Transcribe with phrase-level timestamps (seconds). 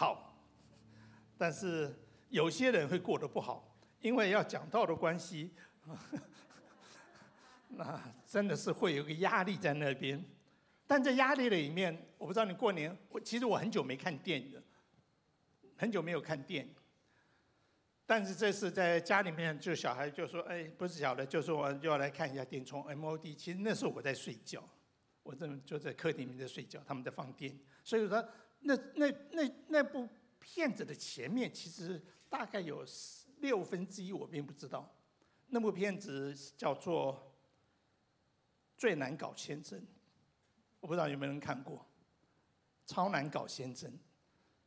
[0.00, 0.34] 好，
[1.36, 1.94] 但是
[2.30, 5.50] 有些人会过得不好，因为要讲道的关系，
[7.68, 10.24] 那真的是会有个压力在那边。
[10.86, 14.62] 但在压力里面，我不知道你过年，我其实我很久没看电影了，
[15.76, 16.74] 很久没有看电影。
[18.06, 24.66] 但是这次在家里面，就小孩就说：“哎，不是小的，就说我就要来看一下电影，从 MOD。”其实那时候我在睡觉，
[25.22, 27.54] 我正就在客厅里面在睡觉，他们在放电。
[27.84, 28.26] 所以说，
[28.60, 30.08] 那那那那部
[30.38, 32.84] 片子的前面，其实大概有
[33.38, 34.90] 六分之一我并不知道。
[35.48, 37.14] 那部片子叫做
[38.76, 39.78] 《最难搞先生》。
[40.80, 41.76] 我不知道有没有人看过
[42.86, 43.90] 《超难搞先生》，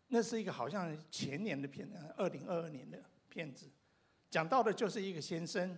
[0.07, 3.67] 那是一个好像前年的片子，二零二二年的片子，
[4.29, 5.75] 讲到的就是一个先生，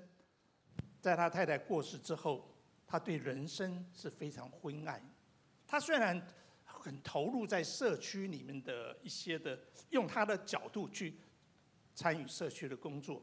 [1.00, 2.54] 在他太太过世之后，
[2.86, 5.02] 他对人生是非常灰暗。
[5.66, 6.22] 他虽然
[6.86, 11.18] 很投入在社区里面的一些的，用他的角度去
[11.96, 13.22] 参与社区的工作，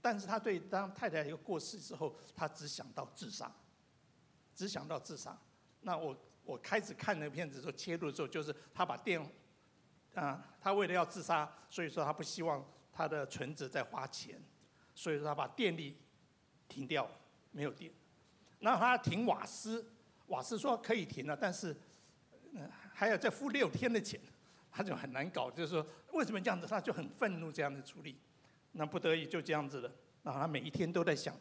[0.00, 3.52] 但是他对当太太一个过世之后，他只想到自杀，
[4.54, 5.36] 只想到自杀。
[5.80, 6.16] 那我。
[6.42, 9.20] 我开始看那个片子的时候，切入的时候就是他把电，
[10.14, 14.42] 啊，他为了要自杀，所以说他不希望他的存折再花钱，
[14.94, 15.96] 所以说他把电力
[16.66, 17.08] 停掉，
[17.52, 17.92] 没有电。
[18.58, 19.92] 然后他停瓦斯，
[20.26, 21.76] 瓦斯说可以停了，但是，
[22.52, 22.68] 嗯，
[23.00, 24.20] 还要再付六天的钱，
[24.70, 25.50] 他就很难搞。
[25.50, 28.14] 就是说为什么这样子，他就很愤怒这样的处理。
[28.72, 29.90] 那不得已就这样子了。
[30.22, 31.34] 然后他每一天都在想，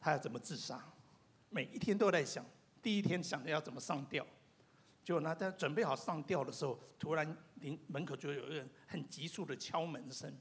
[0.00, 0.82] 他要怎么自杀，
[1.50, 2.42] 每一天都在想。
[2.82, 4.26] 第一天想着要怎么上吊，
[5.04, 10.34] 结果呢，在准备好上吊的时候，突然临门口就有一个人很急促的敲门声。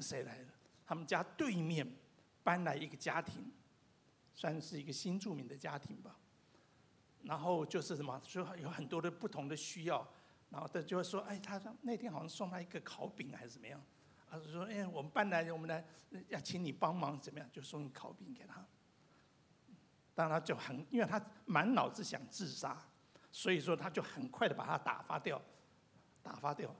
[0.00, 0.48] 谁来了？
[0.84, 1.90] 他们家对面
[2.42, 3.50] 搬来一个家庭，
[4.34, 6.18] 算是一个新住民的家庭吧。
[7.24, 10.06] 然后就是什么，说有很多的不同的需要。
[10.50, 13.82] 然后他就会说：“哎，他说那天好像送他一个烤饼还是怎么样？”
[14.30, 15.84] 他说：“哎，我们搬来，我们来
[16.28, 17.48] 要请你帮忙，怎么样？
[17.52, 18.64] 就送一烤饼给他。”
[20.14, 22.80] 当然他就很，因为他满脑子想自杀，
[23.32, 25.42] 所以说他就很快的把他打发掉，
[26.22, 26.72] 打发掉，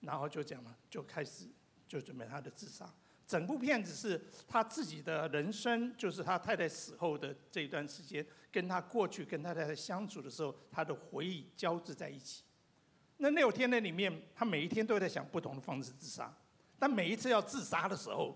[0.00, 1.48] 然后就讲了，就开始
[1.88, 2.92] 就准备他的自杀。
[3.26, 8.24] 整部片子是他自己的人生，就是他太太死后的这一段时间，
[8.56, 12.42] 跟他过去跟他太太相处的时候，他的回忆交织在一起。
[13.18, 16.34] 那六天的里面，他每一天都在想不同的方式自杀，
[16.78, 18.34] 但每一次要自杀的时候，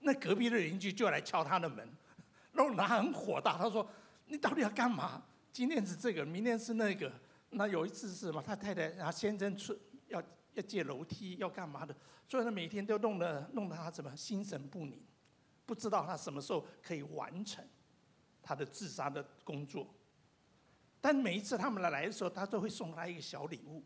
[0.00, 1.88] 那隔壁的邻居就来敲他的门。
[2.52, 3.88] 然后他很火大，他说
[4.28, 5.22] ：“你到底要干嘛？
[5.50, 7.10] 今天是这个，明天是那个。
[7.48, 8.42] 那有一次是什么？
[8.42, 9.74] 他太太然后先生出
[10.08, 10.22] 要
[10.52, 11.96] 要借楼梯，要干嘛的？
[12.28, 15.02] 所以他每天都弄得弄得他怎么心神不宁，
[15.64, 17.64] 不知道他什么时候可以完成
[18.42, 19.86] 他的自杀的工作。
[21.00, 23.82] 但每一次他们来来的时候，他都会送他一个小礼物，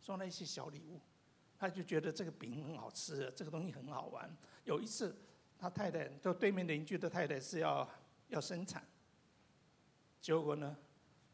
[0.00, 1.00] 送他一些小礼物。
[1.58, 4.34] 他就觉得这个饼很好吃，这个东西很好玩。
[4.64, 5.14] 有一次。
[5.62, 7.86] 他太太就对面邻居的太太是要
[8.28, 8.82] 要生产，
[10.18, 10.74] 结果呢，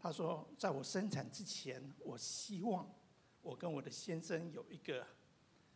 [0.01, 2.93] 他说在我生产之前，我希望
[3.41, 5.07] 我跟我的先生有一个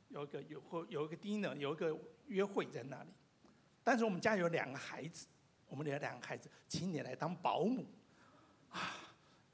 [0.08, 1.96] 有一个有或有一个 dinner 有一个
[2.26, 3.10] 约会在那里，
[3.84, 5.28] 但是我们家有两个孩子，
[5.70, 7.86] 我们的两个孩子，请你来当保姆
[8.68, 8.96] 啊。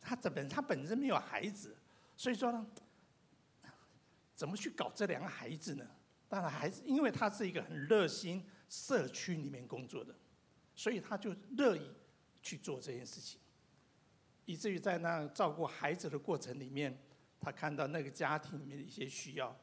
[0.00, 1.76] 他这本他本身没有孩子，
[2.16, 2.66] 所以说呢，
[4.34, 5.86] 怎么去搞这两个孩子呢？
[6.28, 8.44] 当然孩子，因为他是一个很热心。
[8.68, 10.12] 社区里面工作的，
[10.74, 11.88] 所以他就乐意
[12.42, 13.38] 去做这件事情，
[14.44, 17.00] 以至于在那照顾孩子的过程里面，
[17.38, 19.56] 他看到那个家庭里面的一些需要。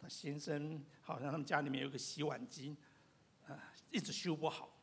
[0.00, 2.76] 他先生好像他们家里面有个洗碗机，
[3.48, 4.77] 啊，一直修不好。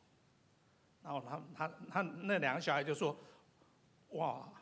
[1.06, 3.16] 然后他他他那两个小孩就说
[4.10, 4.52] ：“哇，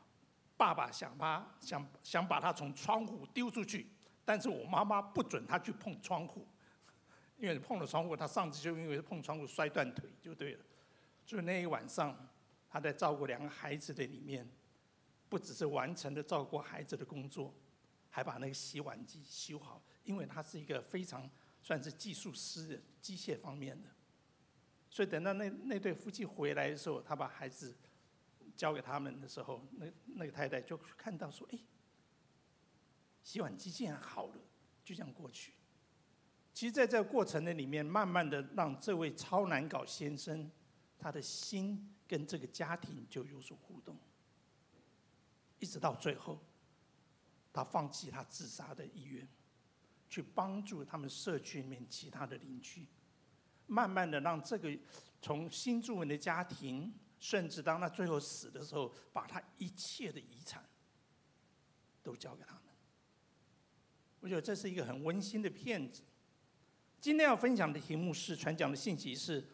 [0.58, 3.88] 爸爸想把想想把他从窗户丢出去，
[4.26, 6.46] 但是我妈妈不准他去碰窗户。”
[7.38, 10.64] 因为碰了窗户，他上次就因为碰窗户摔断腿就对了。
[11.26, 12.16] 所以那一晚上，
[12.68, 14.46] 他在照顾两个孩子的里面，
[15.28, 17.52] 不只是完成了照顾孩子的工作，
[18.10, 19.82] 还把那个洗碗机修好。
[20.04, 21.28] 因为他是一个非常
[21.60, 23.88] 算是技术师的机械方面的，
[24.94, 27.76] 所以等到那那对夫妻回来的时候，他把孩子
[28.54, 31.58] 交给他们的时候，那那个太太就看到说：“哎，
[33.24, 34.36] 洗碗机竟然好了，
[34.84, 35.54] 就这样过去。”
[36.54, 40.48] 其实，在这个过程的里面，慢慢的让这位超难搞先生，
[40.96, 43.98] 他的心跟这个家庭就有所互动，
[45.58, 46.40] 一直到最后，
[47.52, 49.26] 他放弃他自杀的意愿，
[50.08, 52.86] 去帮助他们社区里面其他的邻居，
[53.66, 54.76] 慢慢的让这个
[55.22, 60.64] 从新住民的家庭，甚至当他最后死的时候，把他一切的遗产
[62.02, 62.62] 都交给他们。
[64.20, 66.02] 我觉得这是一个很温馨的片子。
[67.00, 69.46] 今天要分享的题目是传讲的信息是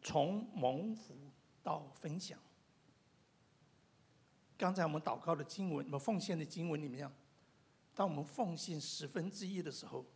[0.00, 1.14] 从蒙福
[1.62, 2.38] 到分享。
[4.56, 7.10] 刚才我们祷告的经文，我们奉献的经文里面，
[7.94, 10.06] 当我们奉献十分之一的时候，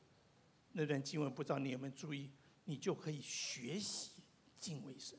[0.73, 2.31] 那段经文不知道你有没有注意，
[2.65, 4.11] 你就可以学习
[4.59, 5.19] 敬畏神。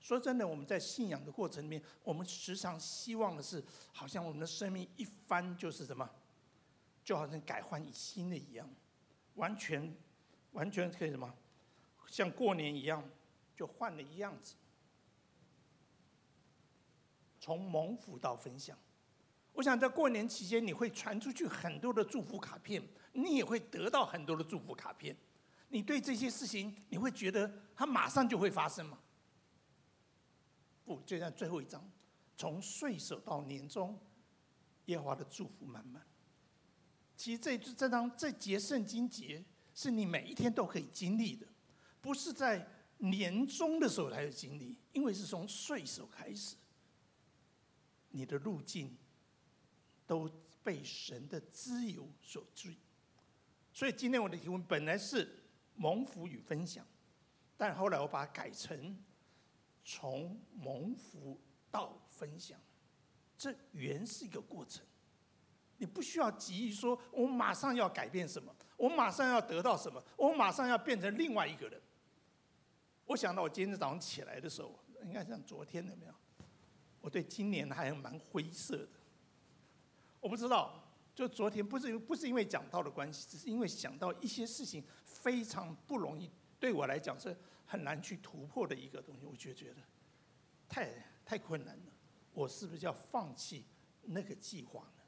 [0.00, 6.08] 说真的，我们在信仰的过程里面，我们时常希望的是，好像我们的生命一翻就是什么，
[7.04, 8.68] 就好像改换一新的一样，
[9.34, 9.94] 完全
[10.52, 11.34] 完全可以什么，
[12.06, 13.06] 像过年一样，
[13.54, 14.54] 就换了一样子。
[17.40, 18.78] 从蒙福到分享，
[19.52, 22.82] 我想在过年期间，你会传出去很多的祝福卡片，
[23.12, 25.14] 你也会得到很多的祝福卡片。
[25.68, 28.98] 你对这些事情，你会觉得它马上就会发生吗？
[30.84, 31.86] 不，就像最后一章，
[32.36, 33.98] 从岁首到年终，
[34.86, 36.02] 耶和华的祝福满满。
[37.16, 39.44] 其实这这章这节圣经节
[39.74, 41.46] 是你每一天都可以经历的，
[42.00, 42.66] 不是在
[42.98, 46.56] 年终的时候才有经历，因为是从岁首开始，
[48.10, 48.96] 你的路径
[50.06, 50.30] 都
[50.62, 52.74] 被神的自由所追。
[53.72, 55.37] 所以今天我的提问本来是
[55.78, 56.84] 蒙福与分享，
[57.56, 58.96] 但后来我把它改成。
[59.90, 61.40] 从蒙福
[61.70, 62.60] 到分享，
[63.38, 64.84] 这原是一个过程。
[65.78, 71.80] 你不需要急于说，我马上要改变什么，我马上要得到什么，我马上要变成另外一个人。
[73.06, 76.12] 我想到我今天早上起来的时候，应该像昨天有没有？
[77.00, 78.88] 我对今年还蛮灰色的。
[80.20, 84.84] 我不知道，就昨天不是不是因为讲道的关系，只是因为想到一些事情
[85.22, 87.36] 非常不容易，对我来讲是。
[87.70, 89.82] 很难去突破的一个东西，我就觉得
[90.70, 90.90] 太
[91.22, 91.92] 太困难了。
[92.32, 93.66] 我是不是要放弃
[94.04, 95.02] 那个计划呢？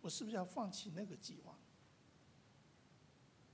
[0.00, 1.58] 我是不是要放弃那个计划？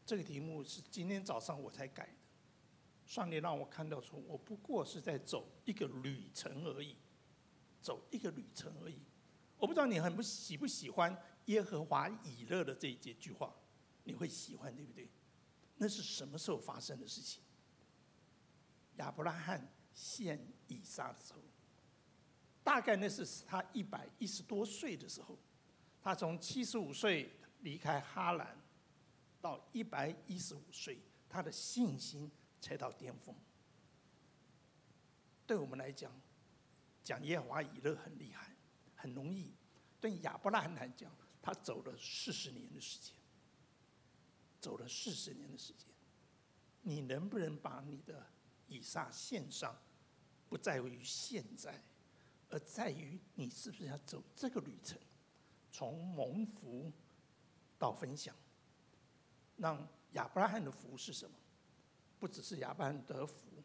[0.04, 2.12] 这个题目是今天早上我才改的。
[3.06, 6.94] 上帝让我看到说，我不过是在走一个旅程而已，
[7.80, 9.00] 走一个旅程而已。
[9.56, 11.16] 我不知道你很不喜不喜欢
[11.46, 13.50] 耶和华以勒的这一句话，
[14.04, 15.08] 你会喜欢对不对？
[15.76, 17.42] 那是什么时候发生的事情？
[18.96, 21.40] 亚伯拉罕献以撒的时候，
[22.64, 25.38] 大概那是他一百一十多岁的时候，
[26.00, 27.30] 他从七十五岁
[27.60, 28.56] 离开哈兰，
[29.40, 32.30] 到一百一十五岁，他的信心
[32.60, 33.34] 才到巅峰。
[35.46, 36.10] 对我们来讲，
[37.04, 38.56] 讲耶和华以勒很厉害，
[38.94, 39.52] 很容易；
[40.00, 43.14] 对亚伯拉罕来讲，他走了四十年的时间，
[44.66, 45.86] 走了四十年的时间，
[46.82, 48.26] 你能不能把你的？
[48.66, 49.72] 以撒献上，
[50.48, 51.80] 不在于现在，
[52.50, 54.98] 而在于你是不是要走这个旅程，
[55.70, 56.90] 从蒙福
[57.78, 58.34] 到分享。
[59.56, 61.36] 让亚伯拉罕的福是什么？
[62.18, 63.62] 不只是亚伯拉罕得福，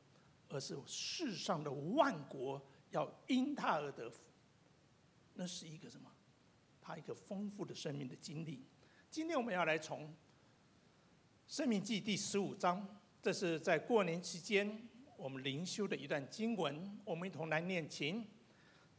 [0.50, 4.21] 而是世上的万国要因他而得福。
[5.33, 6.12] 那是一个什么？
[6.80, 8.63] 他一个丰富的生命的经历。
[9.09, 10.07] 今天我们要来从
[11.51, 12.81] 《生命记》第十五章，
[13.21, 14.88] 这是在过年期间。
[15.18, 18.25] 我们灵修的一段经文，我们一同来念，请。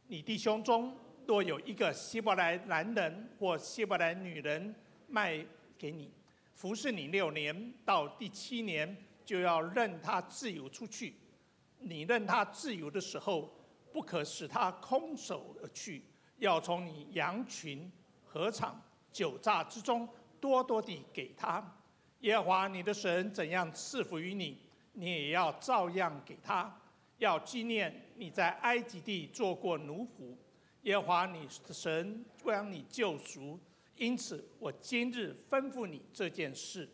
[0.05, 0.95] 你弟兄中
[1.25, 4.75] 若有一个希伯来男人或希伯来女人
[5.07, 5.43] 卖
[5.79, 6.11] 给你，
[6.53, 8.95] 服侍你六年，到第七年
[9.25, 11.15] 就要任他自由出去。
[11.79, 13.51] 你任他自由的时候，
[13.91, 16.03] 不可使他空手而去，
[16.37, 17.91] 要从你羊群、
[18.31, 18.79] 禾场、
[19.11, 20.07] 酒榨之中
[20.39, 21.79] 多多地给他。
[22.23, 24.57] 耶和华你的神怎样赐福于你，
[24.93, 26.73] 你也要照样给他，
[27.17, 30.33] 要纪念你在埃及地做过奴仆，
[30.83, 33.59] 耶和华你的神将你救赎，
[33.97, 36.87] 因此我今日吩咐你这件事。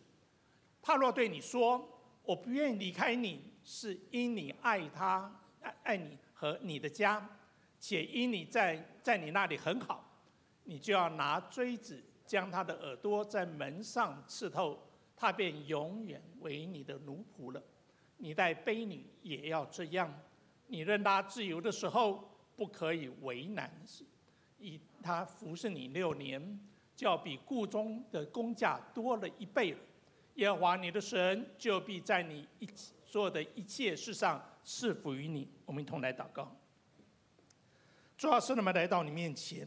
[0.81, 1.87] 他若对你说
[2.25, 5.31] ：“我不愿离开你，是因你爱他，
[5.61, 7.23] 爱爱你和你的家，
[7.79, 10.03] 且因你在在你那里很好，
[10.63, 14.88] 你就要拿锥子将他的耳朵在门上刺透，
[15.19, 17.61] 他便永远为你的奴仆了。”
[18.17, 20.13] 你带婢女也要这样，
[20.67, 23.71] 你任他自由的时候，不可以为难，
[24.59, 26.59] 以他服侍你六年，
[26.95, 29.79] 就要比雇中的工价多了一倍了。
[30.35, 32.67] 耶和华你的神就必在你一
[33.05, 35.47] 做的一切事上赐福于你。
[35.65, 36.53] 我们一同来祷告。
[38.17, 39.65] 主啊，圣灵们来到你面前，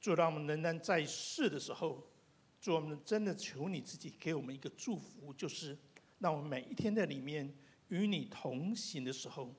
[0.00, 2.00] 主让我们仍然在世的时候，
[2.66, 5.78] 主我们真的求你自己给我们一个祝福，就是。
[6.18, 7.54] 让我们每一天在里面
[7.90, 9.54] 与你同行的时候，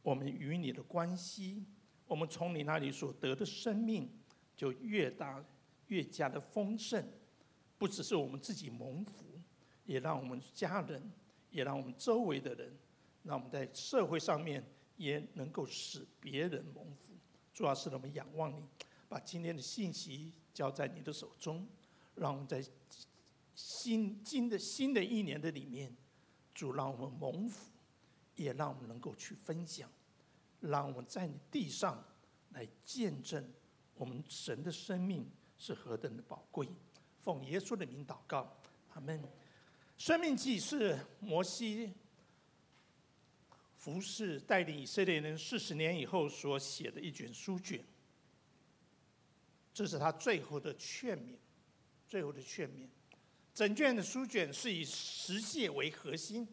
[0.00, 1.62] 我们与你的关系，
[2.06, 4.10] 我们从你那里所得的生命
[4.56, 5.44] 就越大，
[5.88, 7.04] 越加的丰盛。
[7.76, 9.38] 不只是我们自己蒙福，
[9.84, 11.12] 也让我们家人，
[11.50, 12.74] 也让我们周围的人，
[13.22, 14.64] 让我们在社会上面
[14.96, 17.12] 也能够使别人蒙福。
[17.52, 18.64] 主要是我们仰望你，
[19.10, 21.68] 把今天的信息交在你的手中，
[22.20, 22.62] 让我们在
[23.54, 25.90] 新新的新的一年的里面，
[26.54, 27.70] 主让我们蒙福，
[28.36, 29.90] 也让我们能够去分享，
[30.60, 32.04] 让我们在地上
[32.50, 33.50] 来见证
[33.94, 36.68] 我们神的生命是何等的宝贵。
[37.22, 38.54] 奉耶稣的名祷告，
[38.92, 39.22] 阿门。
[39.96, 41.94] 生命记是摩西
[43.76, 47.82] 服侍带领以色列人四十年以后所写的一卷书卷，
[49.72, 51.36] 这是他最后的劝勉，
[52.10, 52.86] 最后的劝勉。
[53.54, 56.46] 整卷的书卷是以十诫为核心，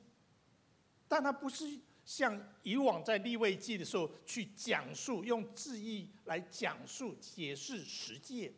[1.09, 8.53] 但它不是像以往在立位记的时候去讲述，用字义来讲述解释十诫。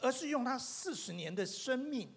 [0.00, 2.12] 而是用他四十年的生命，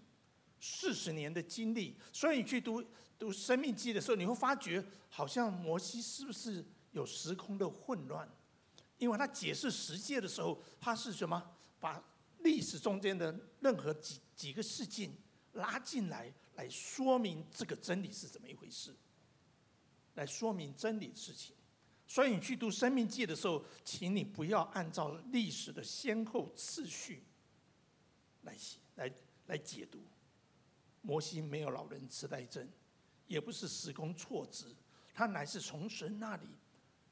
[0.60, 2.84] 四十年的经历，所以你去读
[3.17, 8.29] 读《生命记》的时候，你会发觉好像摩西是不是有时空的混乱？
[8.98, 11.41] 因为他解释十诫的时候，他是什么？
[11.79, 12.03] 把
[12.39, 15.12] 历史中间的任何几几个事件
[15.53, 18.96] 拉进来，来说明这个真理是怎么一回事，
[20.15, 21.56] 来说明真理的事情。
[22.08, 27.24] 所以你去读《生命记》的时候，请你不要按照历史的先后次序。
[28.44, 29.13] 来写来
[29.48, 30.00] 来解读，
[31.01, 32.65] 摩西没有老人痴呆症，
[33.25, 34.74] 也不是时空错置，
[35.13, 36.48] 他乃是从神那里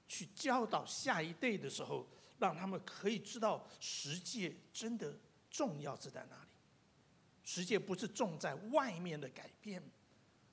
[0.08, 2.08] 去教导下一代的时候，
[2.40, 5.18] 让他们可以知道十诫真的
[5.50, 6.50] 重要是在哪里。
[7.44, 9.82] 十诫不是重在外面的改变，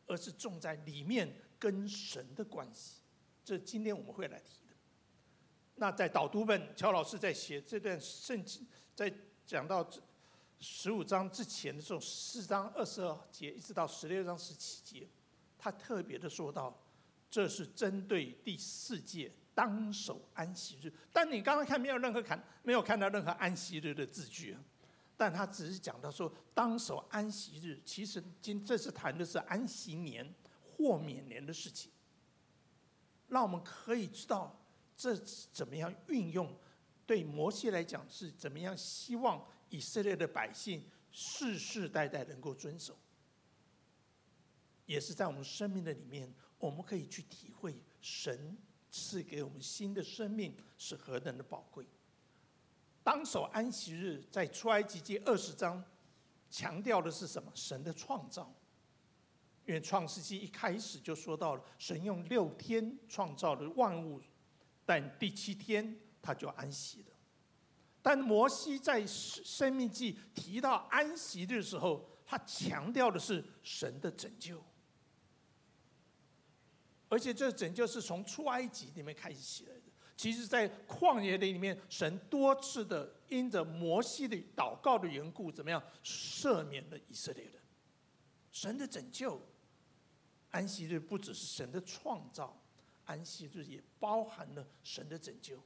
[0.07, 3.01] 而是重在里面跟神的关系。
[3.45, 4.75] 这今天我们会来提的。
[5.77, 9.13] 那在导读本，乔老师在写这段圣经，在
[9.47, 9.89] 讲到。
[10.65, 15.09] 十五章之前的时候，四章二十二节一直到十六章十七节，
[15.59, 16.81] 他特别的说到，
[17.29, 20.93] 这是针对第四诫当守安息日。
[21.13, 24.61] 但你刚刚看没有任何看，没有看到任何安息日的字句啊。
[25.17, 31.91] 但他只是讲到说，当守安息日，其实今这次谈的是安息年或免年的事情，
[33.29, 34.65] 让我们可以知道
[34.97, 35.17] 这
[35.53, 36.55] 怎么样运用。
[37.07, 39.45] 对摩西来讲是怎么样希望。
[39.71, 42.95] 以色列的百姓世世代代能够遵守，
[44.85, 48.55] 也是在我们生命的里面，我们可以去体会神
[48.93, 51.85] 赐给我们新的生命是何等的宝贵。
[53.03, 55.83] 当守安息日，在出埃及记二十章
[56.49, 57.51] 强调的是什么？
[57.55, 58.55] 神的创造。
[59.65, 64.21] 因为创世纪一开始就说到了，神用六天创造了万物，
[64.85, 67.07] 但第七天他就安息了。
[68.03, 74.61] 但摩西在《生命记》提到安息日的时候，他强调的是神的拯救，
[77.13, 79.83] 而且这拯救是从出埃及里面开始起来的。
[80.17, 87.55] 其实，在旷野里面，神多次的因着摩西的祷告的缘故，怎么样赦免了以色列人？
[88.51, 89.39] 神的拯救，
[90.53, 92.59] 安息日不只是神的创造，
[93.05, 95.63] 安息日也包含了神的拯救。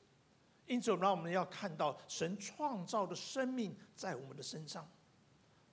[0.66, 4.90] 因此，让我们要看到神创造的生命在我们的身上，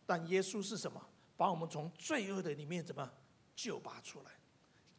[0.05, 1.03] 但耶稣是什么？
[1.35, 3.11] 把我们从罪恶的里面怎么
[3.55, 4.29] 救拔出来，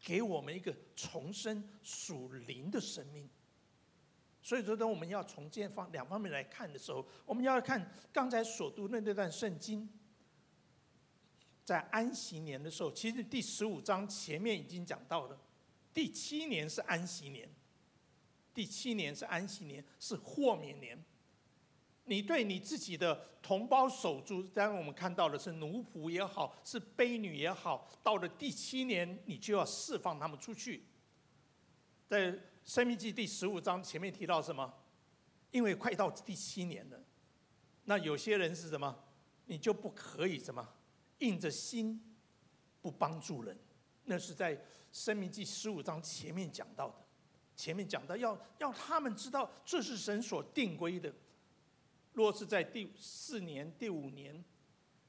[0.04, 3.28] 给我们一个重生属灵的生命。
[4.42, 9.88] 所以说，当我们要从这方两方面来看的时候，我们要看刚才所读的那段圣经，
[11.64, 15.40] 在安息年的时候，其实第十五章前面已经讲到了，
[15.94, 17.48] 第七年是安息年。
[18.52, 21.02] 第七年是安息年，是豁免年。
[22.04, 30.84] 你对你自己的同胞手足，当然我们看到的是奴仆也好，是婢女也好，到了第七年，你就要释放他们出去。
[32.06, 32.32] 在
[32.64, 34.72] 《申命记》第十五章前面提到什么？
[35.50, 37.00] 因为快到第七年了，
[37.84, 38.94] 那有些人是什么？
[39.46, 40.66] 你就不可以什么？
[41.18, 42.16] 硬着心
[42.82, 43.58] 不帮助人。
[44.04, 44.54] 那是在
[44.92, 46.96] 《申命记》十五章前面讲到的。
[47.56, 51.10] 前面讲到要要他们知道这是神所定规的。
[52.14, 54.42] 若是在第四年、第五年，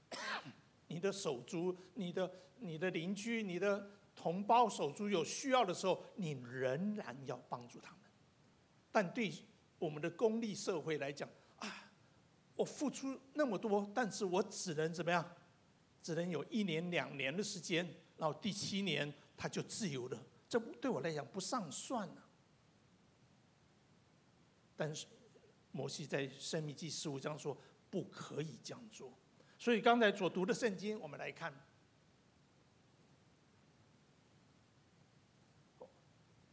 [0.88, 8.02] 你的手足、你的你的邻居、你的同胞手足有需要的时候，你仍然要帮助他们。
[8.92, 9.32] 但对
[9.80, 11.92] 我们的公立社会来讲，啊，
[12.56, 15.26] 我付出那么多，但是我只能怎么样？
[16.02, 17.84] 只能有一年、两年的时间，
[18.18, 20.24] 然后第七年他就自由了。
[20.48, 22.30] 这对我来讲不上算了。
[24.78, 25.08] 但是，
[25.76, 27.56] 摩西在《申命记》十五章说
[27.90, 29.12] 不可以这样做，
[29.60, 31.54] 所以刚才所读的圣经，我们来看，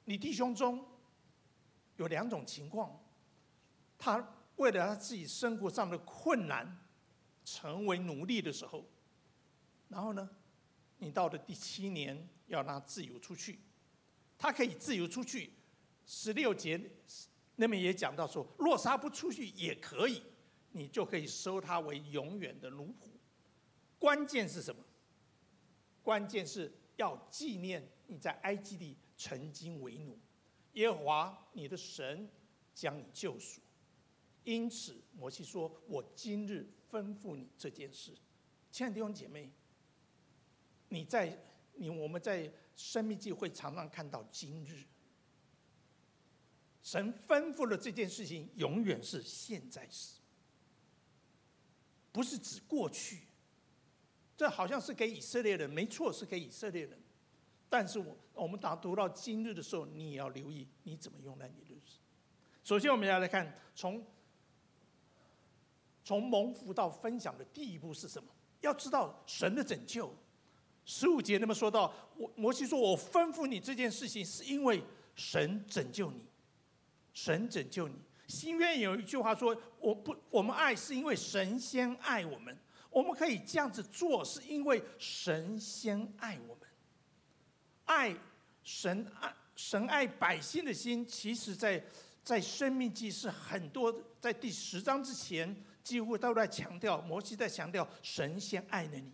[0.07, 0.85] 你弟兄中
[1.99, 3.01] 有两种情况，
[3.97, 6.85] 他为了他自己生活上的困难，
[7.45, 8.85] 成为奴隶的时候，
[9.87, 10.29] 然后呢，
[10.99, 13.61] 你到了第七年要让他自由出去，
[14.37, 15.53] 他可以自由出去。
[16.05, 16.91] 十六节
[17.63, 20.21] 那边也讲到说，若杀不出去也可以，
[20.73, 23.07] 你就可以收他为永远的奴仆。
[24.01, 24.83] 关键是什么？
[26.03, 30.19] 关键是要纪念你在埃及地曾经为奴，
[30.73, 32.29] 耶和华你的神
[32.75, 33.61] 将你救赎。
[34.43, 38.13] 因此，摩西说：“我今日吩咐你这件事。”
[38.73, 39.49] 亲爱的弟兄姐妹，
[40.89, 41.39] 你在
[41.75, 44.83] 你我们在生命记会常常看到“今日”。
[46.83, 50.21] 神吩咐了这件事情，永远是现在时，
[52.11, 53.21] 不是指过去。
[54.37, 56.99] 这好像是给以色列人，没错，是给以色列人。
[57.69, 61.99] 但是我我们当读到今日的时候，你也要留意你怎么用来你的日子。
[62.65, 64.05] 首先，我们要来看从
[66.05, 68.29] 从蒙福到分享的第一步是什么？
[68.61, 70.13] 要知道神的拯救。
[70.85, 74.83] 十五节那么说到，我摩西说：“我吩咐你这件事情，是因为
[75.15, 76.21] 神拯救你。”
[77.13, 77.95] 神拯救你。
[78.29, 82.57] 新约有一句话说：“我不，我们爱是因为神先爱我们。
[82.89, 86.69] 我们可以这样子做，是因为神先爱我们。
[87.85, 88.15] 爱
[88.63, 91.83] 神爱神爱百姓的心，其实在
[92.23, 99.13] 在生命记是很多，在第十章之前，几乎都在强调，摩西在强调神先爱了你。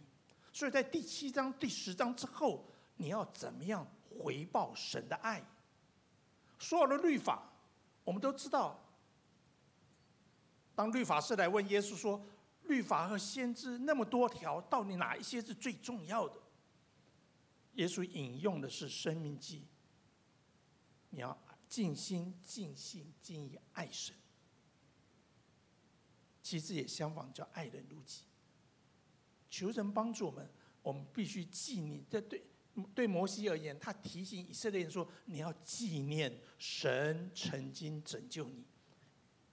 [0.52, 3.86] 所以在第七章、第十章之后，你要怎么样
[4.18, 5.42] 回报神的爱？
[6.58, 7.47] 所有的律法。
[8.08, 8.82] 我们都知道，
[10.74, 12.24] 当律法师来问耶稣说
[12.64, 16.40] ：“律法和先知那么多条，到底哪一些是最重要的？”
[17.76, 19.58] 耶稣引用的是《生命记》，
[21.10, 21.36] 你要
[21.68, 24.16] 尽心、尽性、尽意爱神。
[26.42, 28.22] 其实也相仿，叫爱人如己。
[29.50, 32.42] 求神帮助我们，我们必须记你这对。
[32.94, 38.64] 对摩西而言，他提醒以色列人说：“你要纪念神曾经拯救你，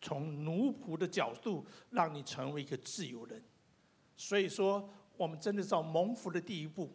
[0.01, 3.43] 从奴仆的角度让你成为一个自由人。”
[4.17, 6.91] 所以说，我们真的是蒙福的第一步。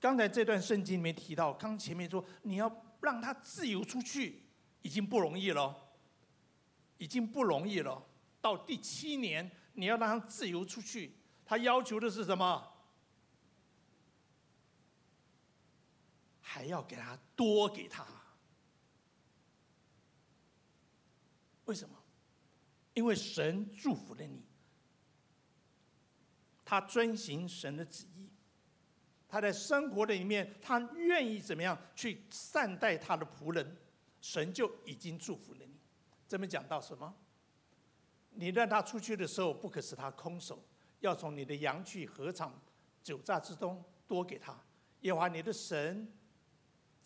[0.00, 4.42] 刚才这段圣经里面提到，刚前面说你要让他自由出去，
[4.82, 5.76] 已经不容易了，
[6.98, 8.02] 已经不容易了。
[8.40, 12.69] 到第七年，你要让他自由出去，他要求的是什么？
[16.52, 18.04] 还要给他多给他，
[21.66, 21.96] 为什么？
[22.92, 24.42] 因为神祝福了你，
[26.64, 28.28] 他遵行神的旨意，
[29.28, 33.76] 他在生活的里面，他愿意怎么样去善待他的仆人，
[34.20, 35.78] 神就已经祝福了你。
[36.26, 37.14] 这边讲到什么？
[38.30, 40.60] 你让他出去的时候，不可使他空手，
[40.98, 42.60] 要从你的羊去、禾场、
[43.04, 44.60] 酒榨之中多给他，
[45.02, 46.12] 耶和华你的神。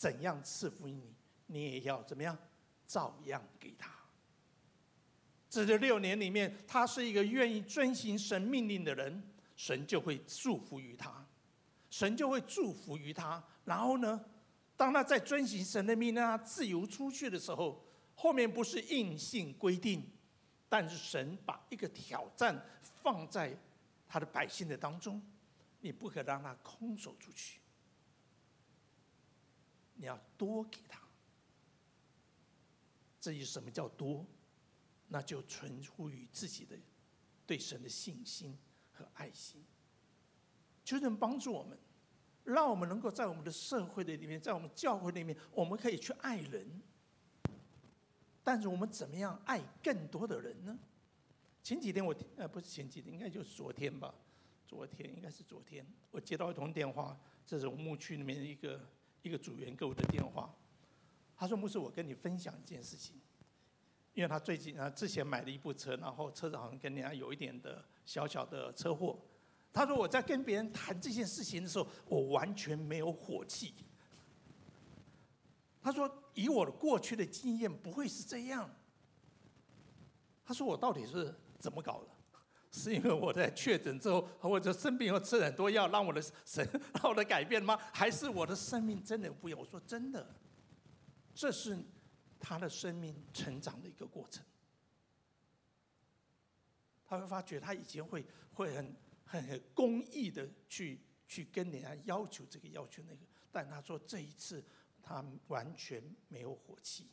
[0.04, 1.14] 怎样赐福于你，
[1.46, 2.36] 你也要怎么样，
[2.86, 3.90] 照样给他。
[5.48, 9.22] 在这六年里面，他是一个愿意遵行神命令的人，
[9.56, 11.26] 神就会祝福于他，
[11.88, 13.42] 神就会祝福于他。
[13.64, 14.22] 然后呢，
[14.76, 17.82] 当他在遵行神的命令，他自由出去的时候，
[18.14, 20.06] 后面不是硬性规定，
[20.68, 22.62] 但是神把一个挑战
[23.02, 23.58] 放在
[24.06, 25.22] 他的百姓的当中，
[25.80, 27.60] 你不可让他空手出去。
[30.04, 31.00] 你要多给他，
[33.18, 34.22] 至于什么叫多，
[35.08, 36.76] 那就存乎于自己的
[37.46, 38.54] 对神的信心
[38.92, 39.64] 和爱心。
[40.84, 41.78] 求神帮助我们，
[42.44, 46.82] 让我们能够在我们的社会的里面，在我们教会里面，我们可以去爱人。
[48.42, 50.78] 但是我们怎么样爱更多的人呢？
[51.62, 54.14] 前几天我呃不是前几天，应该就是昨天吧？
[54.68, 58.78] 昨天应该是昨天，我接到一通电话，这是我牧区里面的一个。
[59.24, 60.54] 一个组员给我的电话，
[61.34, 63.18] 他说：“牧师，我跟你分享一件事情，
[64.12, 69.18] 因为他最近啊之前买了一部车，然后车子好像跟人家有一点的小小的车祸。
[69.72, 73.74] 他说我在跟别人谈这件事情的时候，我完全没有火气。
[75.80, 78.70] 他说以我的过去的经验，不会是这样。
[80.44, 82.08] 他说我到底是怎么搞的？”
[82.76, 86.68] 是因为我在确诊之后，或者生病后吃很多药，让我的神
[87.00, 87.78] 让我的改变吗？
[87.92, 89.60] 还是我的生命真的不一样？
[89.60, 90.34] 我说真的，
[91.32, 91.78] 这是
[92.40, 94.44] 他的生命成长的一个过程。
[97.06, 103.20] 他会发觉他以前会会很很很公义的去去跟人家要求这个要求那个。
[103.52, 104.64] 但他说这一次
[105.00, 107.06] 他完全没有火气，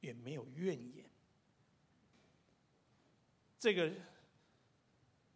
[0.00, 1.08] 也没有怨言。
[3.56, 3.92] 这个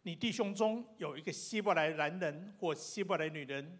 [0.05, 3.79] 你弟兄中有一个希伯来男人或希伯来女人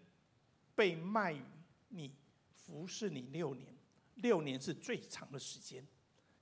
[0.74, 1.40] 被卖于
[1.88, 2.12] 你，
[2.52, 3.72] 服侍你六年，
[4.16, 5.86] 六年是最长的时间，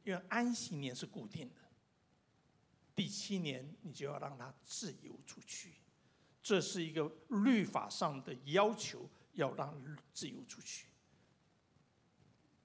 [0.03, 1.61] 因为安息年是固定的。
[2.95, 5.75] 第七年你就要让他自由出去，
[6.43, 9.09] 这是一个律法上的要求。
[9.35, 9.75] 要让
[10.13, 10.87] 自由出去，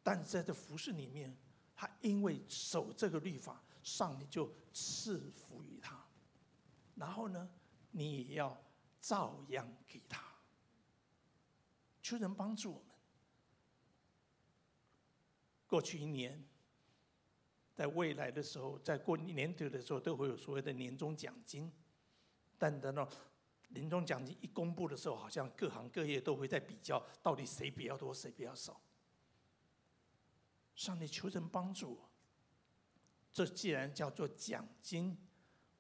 [0.03, 1.35] 但在这服饰里面，
[1.75, 5.98] 他因为守这个律法，上帝就赐福于他。
[6.99, 7.49] 然后呢，
[7.91, 8.61] 你也要
[8.99, 10.21] 照样给他。
[12.03, 12.95] 求神帮助我们。
[15.65, 16.45] 过去一年，
[17.73, 21.71] 在未来的时候，在过年头的时候，都会有所谓的年终奖金，
[22.57, 23.09] 但等到。
[23.71, 28.81] 年终奖金一公布的时候，好像各行各业都会在比较，到底谁比较多，谁比较少。
[30.73, 32.09] 上帝求神帮助我，
[33.31, 35.15] 这既然叫做奖金，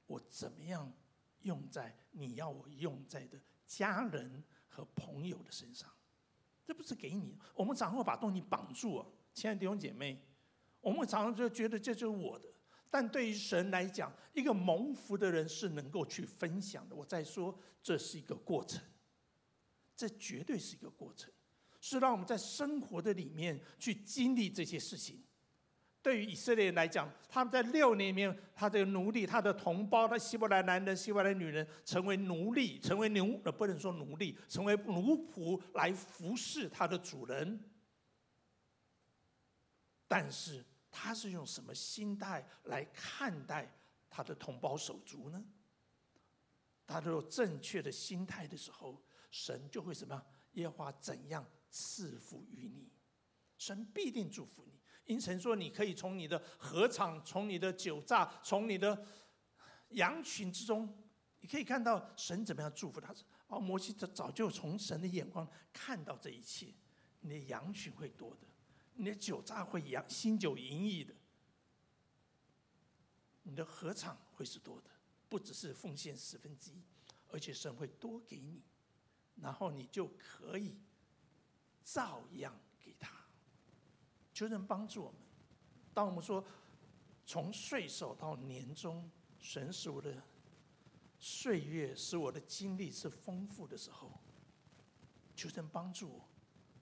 [0.05, 0.93] 我怎么样
[1.41, 5.89] 用在你要我用在的家人和朋友的身上？
[6.65, 10.21] 这不是给你，我们常常会把东西绑住啊，亲爱的弟兄姐妹，
[10.81, 12.47] 我们常常就觉得这就是我的。
[12.91, 16.95] 但对于神来讲，一个蒙福的人是能够去分享的。
[16.95, 18.81] 我再说，这是一个过程，
[19.95, 21.31] 这绝对是一个过程，
[21.79, 25.23] 是让我们在生活的里面去经历这些事情。
[26.01, 37.63] 对于以色列人来讲，他们在六年里面，他的奴隶、他的同胞、他希伯来男人、希伯来女人，成为奴隶，成为奴，呃，不能说奴隶，成为奴仆来服侍他的主人。
[40.07, 40.65] 但是。
[40.91, 43.71] 他是用什么心态来看待
[44.09, 45.45] 他的同胞手足呢？
[46.87, 50.19] 他都有正确的心态的时候，神就会什么？
[50.53, 52.91] 耶和华怎样赐福于你？
[53.59, 54.78] 神必定祝福你。
[55.09, 59.05] 因神说，你可以从你的禾场、从你的酒榨、从你的
[59.89, 60.95] 羊群之中，
[61.39, 63.11] 你可以看到神怎么样祝福他。
[63.47, 66.71] 哦，摩西早就从神的眼光看到这一切，
[67.21, 68.47] 你的羊群会多的。
[68.93, 71.15] 你的酒榨会扬新酒盈溢的，
[73.41, 74.91] 你的禾场会是多的，
[75.27, 76.83] 不只是奉献十分之一，
[77.29, 78.61] 而且神会多给你，
[79.37, 80.77] 然后你就可以
[81.83, 82.55] 照样。
[84.39, 85.19] 求神帮助我们。
[85.93, 86.41] 当我们说
[87.25, 90.15] 从岁首到年终，神使我的
[91.19, 94.17] 岁月使我的经历是丰富的时候，
[95.35, 96.29] 求神帮助我，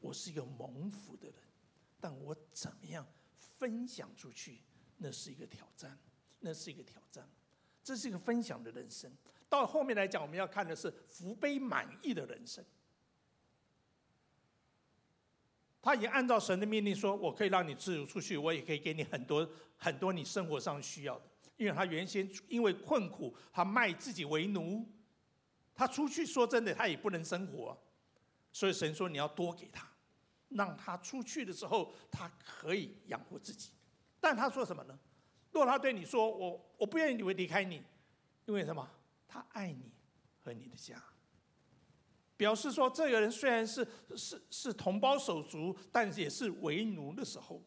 [0.02, 1.36] 我是一个蒙福的人。
[2.00, 3.04] 但我怎么样
[3.40, 4.62] 分享出去，
[4.98, 5.98] 那是一个挑战，
[6.42, 7.28] 那是一个挑战，
[7.84, 9.12] 这是一个分享的人生。
[9.50, 12.64] 到后面来讲，我们要看的是福杯满溢的人生。
[15.88, 21.24] 他已经按照神的命令说：“我可以让你自由出去，我也可以给你很多很多你生活上需要的。”
[21.56, 24.86] 因为他原先因为困苦，他卖自己为奴，
[25.74, 27.82] 他出去说真的，他也不能生活，
[28.52, 29.88] 所以神说：“你要多给他。”
[30.52, 33.70] 让他出去的时候，他可以养活自己。
[34.20, 35.00] 但他说什么呢？
[35.54, 37.82] 若他对你说：“我我不愿意你会离开你，
[38.46, 38.86] 因为什么？
[39.26, 39.94] 他爱你
[40.44, 41.02] 和你的家。”
[42.38, 47.62] 表示说，这个人虽然是是是同胞手足，但也是为奴的时候。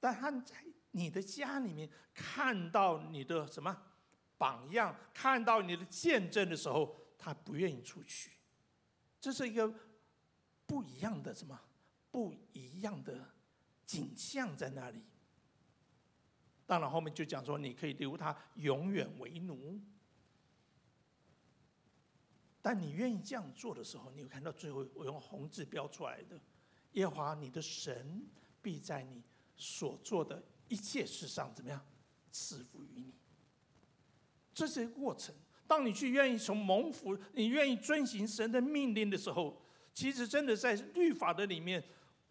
[0.00, 0.56] 但他在
[0.90, 3.76] 你的家里面看到你的什么
[4.36, 8.32] 榜样，看到你的见证的时候，他不愿意出去。
[9.20, 9.72] 这是一个。
[10.64, 11.60] 不一样的什么？
[12.10, 13.14] 不一样的
[13.84, 15.02] 景象在那里。
[16.64, 19.78] 当然后面就讲说，你可以留他永远为奴。
[22.62, 26.40] 但你愿意这样做的时候，你会看到最后我用红字标出来的：
[26.92, 28.24] 耶华你的神
[28.62, 29.20] 必在你
[29.56, 31.84] 所做的一切事上怎么样
[32.30, 33.12] 赐福于你。
[34.54, 35.34] 这是一个过程。
[35.66, 39.60] 当你去愿意从蒙福，你愿意遵行神的命令的时候。
[39.94, 41.82] 其实，真的在律法的里面，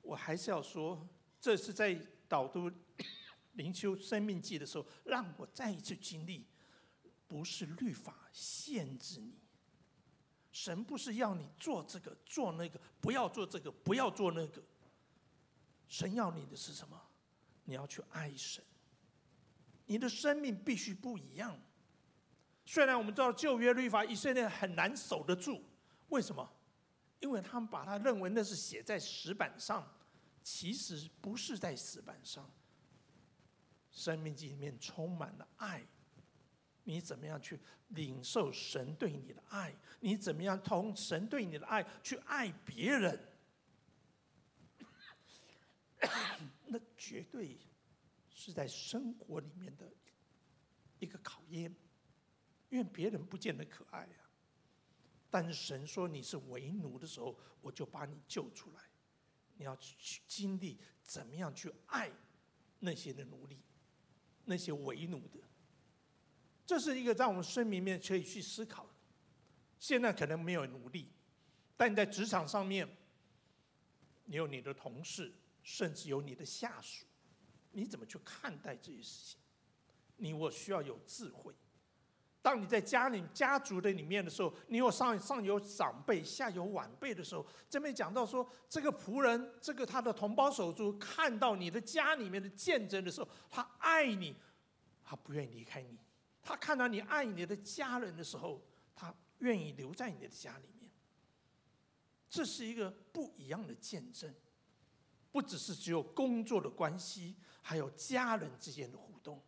[0.01, 1.07] 我还是要说，
[1.39, 1.93] 这是在
[2.27, 2.71] 导读
[3.53, 6.47] 灵修生命记的时候，让我再一次经历，
[7.27, 9.35] 不是律法限制你，
[10.51, 14.61] 神不是要你做这个做那个，不要做这个，不要做那个，
[15.87, 17.01] 神要你的是什么？
[17.63, 18.63] 你要去爱神，
[19.85, 21.57] 你的生命必须不一样。
[22.65, 25.63] 虽然我们知道旧约律法以色列很难守得住，
[26.09, 26.47] 为什么？
[27.19, 29.87] 因为他们把他认为那是写在石板上，
[30.41, 32.49] 其实不是在石板上。
[33.91, 35.85] 生命里面充满了爱，
[36.91, 39.73] 你怎么样去领受神对你的爱？
[40.01, 43.17] 你怎么样同神对你的爱去爱别人？
[46.67, 47.57] 那绝对
[48.29, 49.89] 是在生活里面的
[50.99, 51.73] 一个考验，
[52.69, 54.27] 因为别人不见得可爱啊。
[55.29, 58.81] 但是神说你是为奴的时候，我就把你救出来。
[59.55, 62.11] 你要去经历怎么样去爱
[62.79, 63.61] 那些的奴隶，
[64.43, 65.39] 那些为奴的。
[66.65, 68.89] 这是一个在我们生命里面可以去思考的。
[69.79, 71.11] 现在可能没有努力，
[71.75, 72.87] 但在职场上面，
[74.25, 77.05] 你有你的同事，甚至有你的下属，
[77.71, 79.39] 你怎么去看待这些事情？
[80.17, 81.53] 你我需要有智慧。
[82.43, 94.35] 当你在家里家族的里面的时候，你有上上有长辈，下有晚辈的时候，这边讲到说，这个仆人，这个他的同胞手足，看到你的家里面的见证的时候，他爱你，
[95.03, 95.97] 他不愿意离开你。
[96.43, 98.61] 他看到你爱你的家人的时候，
[98.95, 100.89] 他愿意留在你的家里面。
[102.29, 104.33] 这是一个不一样的见证，
[105.31, 109.41] 不只是只有工作的关系，还有家人之间的互动，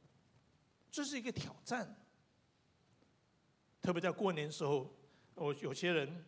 [0.91, 1.95] 这是一个挑战。
[3.82, 4.93] 特别在过年时候，
[5.36, 6.25] 我有些人，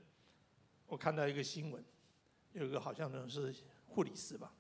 [0.88, 1.84] 我看到一个新闻，
[2.54, 3.54] 有一个好像是
[3.88, 4.54] 护理师吧，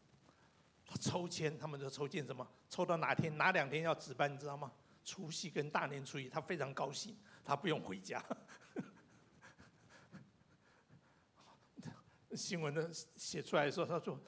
[0.85, 2.47] 他抽签，他们的抽签什么？
[2.69, 4.71] 抽到哪天哪两天要值班，你知道吗？
[5.05, 8.21] 除夕跟大年初一，他非常高兴，他不用回家。
[12.35, 14.19] 新闻的写出来的时候，他说：“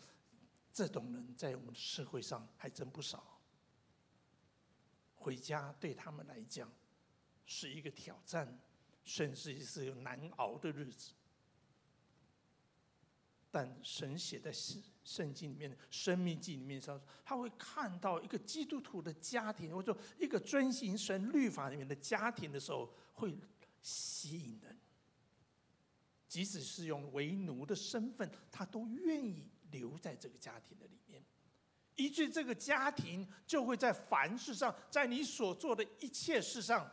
[0.71, 3.41] 这种人在我们的社会上还真不少，
[5.15, 6.71] 回家对他们来讲。”
[7.49, 8.59] 是一个挑战，
[9.05, 11.13] 甚至是一个难熬的日子。
[13.49, 23.33] 但神写的是圣经里面的《申命记》里面说，他会看到一个基督徒的家庭，或者说一个遵行神律法里面的家庭的时候，会
[23.81, 24.77] 吸引人。
[26.27, 31.23] 即使是用为奴的身份，他都愿意留在这个家庭的里面。
[31.95, 36.85] 一句这个家庭就会在凡事上，在你所做的一切事上。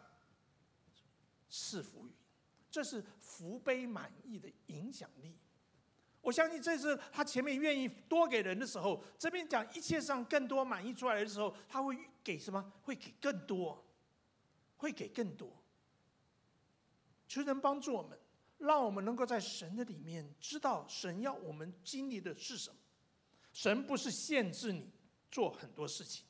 [1.50, 2.12] 赐福于，
[2.70, 5.37] 这是福杯满溢的影响力。
[6.24, 12.72] 我相信这是他前面愿意多给人的时候，这边讲一切上更多满意出来的时候，他会给什么？
[12.82, 13.84] 会给更多，
[14.78, 15.52] 会给更多。
[17.28, 18.18] 求神帮助我们，
[18.58, 22.76] 让我们能够在神的里面知道神要我们经历的是什么。
[23.52, 24.90] 神不是限制你
[25.30, 26.24] 做很多事情，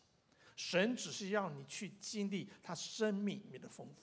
[0.57, 4.03] 神只是要你去经历他生命里面的丰富。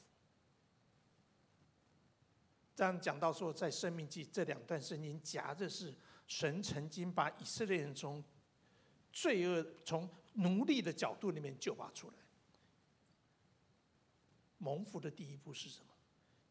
[2.82, 5.94] 这样讲到说，在《生命记》这两段圣经夹着是
[6.26, 8.24] 神曾经把以色列人从
[9.12, 12.16] 罪恶、从奴隶的角度里面救拔出来。
[14.58, 15.94] 蒙福的第一步是什么？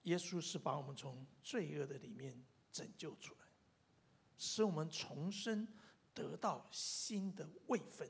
[0.03, 2.41] 耶稣是把我们从罪恶的里面
[2.71, 3.47] 拯救出来，
[4.39, 5.67] 使我们重生，
[6.15, 8.09] 得到新的位分。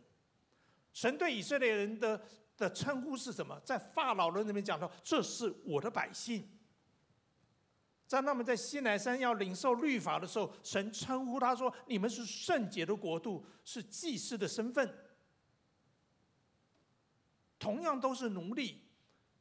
[0.93, 2.23] 神对以色列人的
[2.59, 3.59] 的称呼是什么？
[3.61, 6.47] 在法老人里面讲到：“这是我的百姓。”
[8.11, 14.93] 在他们在西乃山要领受律法的时候，神称呼他说：“你们是圣洁的国度，是祭司的身份。”
[17.57, 18.81] 同样都是奴隶，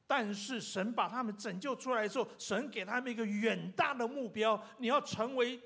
[0.06, 5.60] 但是神把他们拯救出来的时候，神给他们一个远大的目标：你要成为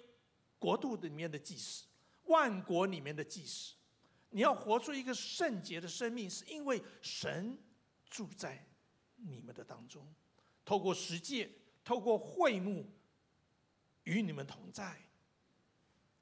[0.58, 1.84] 国度里面的祭司，
[2.28, 3.74] 万国里面的祭司。
[4.30, 7.58] 你要活出一个圣洁的生命，是因为神
[8.10, 8.66] 住在
[9.18, 10.08] 你们的当中，
[10.64, 11.52] 透过实践。
[11.84, 12.90] 透过会幕
[14.04, 15.00] 与你们同在。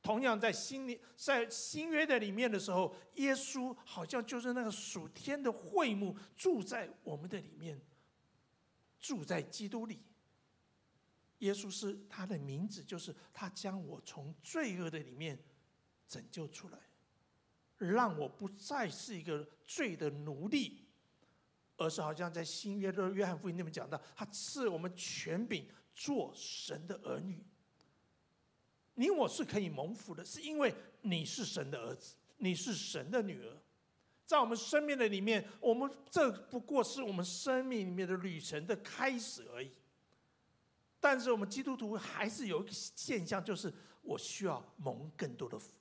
[0.02, 7.80] 同样在新约在新约的里面的时候，耶稣好像就是那个属天的会幕，住在我们的里面，
[9.00, 10.02] 住在基督里。
[11.38, 15.40] 耶稣是他的名字，就是他将我从罪恶的里面
[16.08, 16.80] 拯救出来，
[17.78, 20.88] 让我不再是一个罪的奴隶。
[21.82, 27.44] 而是好像在新约的约翰福音里面讲到，他赐我们权柄做神的儿女。
[28.94, 33.58] 你我是可以蒙福的，是因为你是神的儿子，你是神的女儿。
[34.26, 39.72] 在我们生命的里面，我们这不过是我们生命里面的旅程的开始而已。
[41.00, 45.74] 但是我们基督徒还是有一个现象，就是我需要蒙更多的福。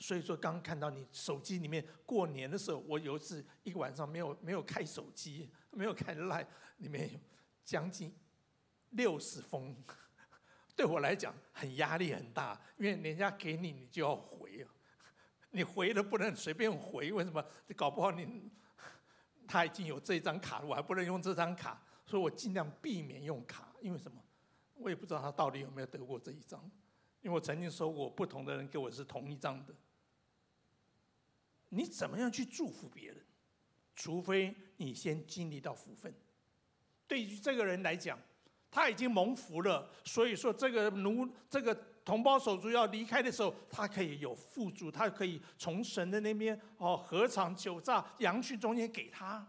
[0.00, 6.46] 所以说，刚看到你手机里面过年的时候，我有一次一个晚上没有没有开手机，没有开 Line，
[6.78, 7.20] 里面有
[7.62, 8.10] 将近
[8.90, 9.76] 六十封，
[10.74, 14.66] 对我来讲很压力很大，因为人家给你，你就要回，
[15.50, 17.44] 你回了不能随便回，为什么？
[17.76, 18.50] 搞不好你
[19.46, 24.18] 他已经有这张卡了，我还不能用这张卡，所以我尽量避免用卡，因为什么？
[24.76, 26.58] 我也不知道他到底有没有得过这一张，
[27.20, 29.74] 因为我曾经说过不同的人给我是同一张的。
[31.70, 33.16] 你怎么样去祝福别人？
[33.96, 36.14] 除非你先经历到福分。
[37.06, 38.18] 对于这个人来讲，
[38.70, 49.46] 他已经蒙福了，所以说这个奴这个同胞手足要离开的时候，他可以有富足，他可以从神的那边哦，何尝酒榨羊群中间给他。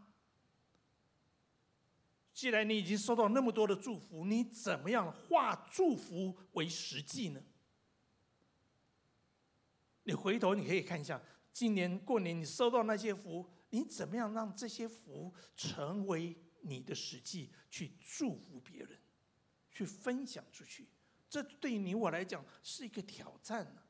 [2.34, 7.42] 既然你已经收到那么多的祝福，你怎么样化祝福为实际呢？
[10.04, 11.22] 你回头你可以看一下，
[11.54, 18.98] 今年过年你收到那些福，你怎么样让这些福成为你的实际，去祝福别人，
[19.72, 20.88] 去分享出去？
[21.30, 23.82] 这对你我来讲是一个挑战呢。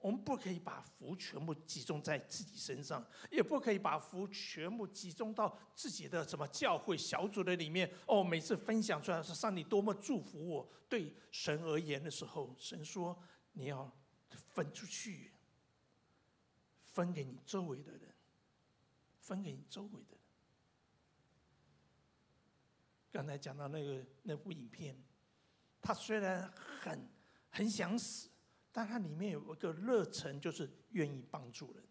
[0.00, 7.92] 我们不可以把福全部集中在自己身上，也不可以把福全部集中到自己的什么教会小组的里面。
[8.06, 13.20] 哦，每次分享出来说上帝多么祝福我，对神而言的时候，神说
[13.54, 13.92] 你要
[14.30, 15.32] 分出去，
[16.98, 18.12] 分给你周围的人，
[19.20, 20.20] 分给你周围的人。
[23.12, 25.00] 刚才讲到那个那部影片，
[25.80, 27.08] 他虽然很
[27.50, 28.28] 很想死。
[28.72, 31.84] 但他里面有一个热忱，就是愿意帮助人。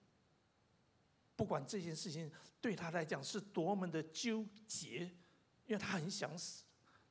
[1.38, 5.00] 不管这件事情对他来讲是多么的纠结，
[5.66, 6.66] 因为他很想死，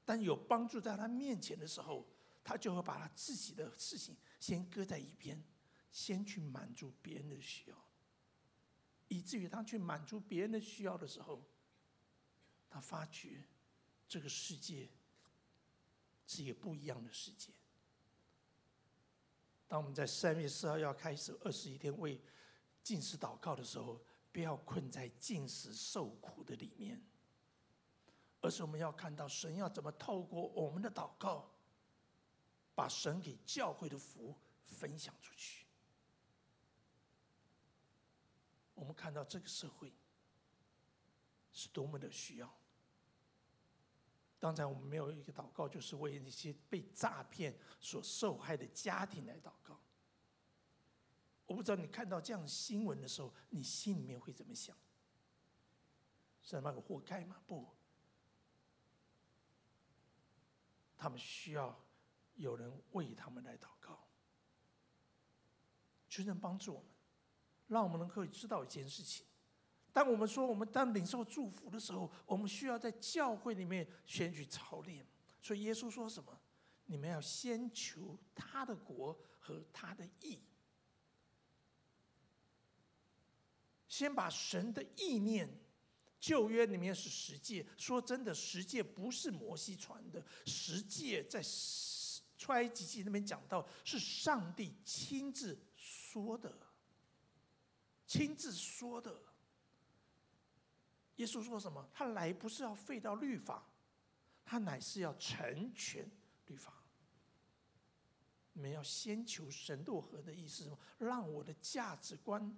[0.05, 2.07] 但有帮助在他面前的时候，
[2.45, 5.43] 他就会把他自己的事情先搁在一边，
[5.91, 7.86] 先去满足别人的需要。
[9.09, 11.43] 以至于他去满足别人的需要的时候，
[12.69, 13.45] 他发觉
[14.09, 14.89] 这个世界
[16.27, 17.53] 是一个不一样的世界。
[19.69, 22.21] 当我们在三月四号要开始二十一天为
[22.83, 24.01] 禁食祷告的时候，
[24.33, 27.03] 不要困在禁食受苦的里面，
[28.41, 31.51] 而是我们要看到神要怎么透过我们的祷告，
[32.77, 35.66] 把神给教会的福分享出去。
[38.77, 39.93] 我们看到这个社会
[41.51, 42.57] 是多么的需要。
[44.39, 49.81] 刚才我们没有一个祷告，就是为那些被诈骗所受害的家庭来祷告。
[51.47, 54.77] 我不知道你看到这样新闻的时候，你心里面会怎么想？
[56.43, 57.43] 是那个活该吗？
[57.47, 57.67] 不，
[60.97, 61.77] 他们需要
[62.35, 64.07] 有人为他们来祷告，
[66.09, 66.91] 求神帮助我们，
[67.69, 69.25] 让我们能够知道一件事情。
[69.93, 75.07] 当我们说我们当领受祝福的时候，我们需要在教会里面选举操练。
[75.41, 76.39] 所以耶稣说什么？
[76.85, 80.41] 你们要先求他的国和他的义，
[83.89, 85.49] 先把神的意念，
[86.21, 87.67] 旧约里面是十诫。
[87.77, 91.43] 说真的，十诫不是摩西传的，十诫在
[92.37, 96.57] 出埃及记那边讲到，是上帝亲自说的，
[98.07, 99.23] 亲自说的。
[101.17, 101.89] 耶稣说什么？
[101.93, 103.67] 他来不是要废掉律法，
[104.45, 106.11] 他乃是要成全
[106.47, 106.73] 律法。
[108.53, 110.79] 你们要先求神若何的意思什么？
[110.99, 112.55] 让我的价值观，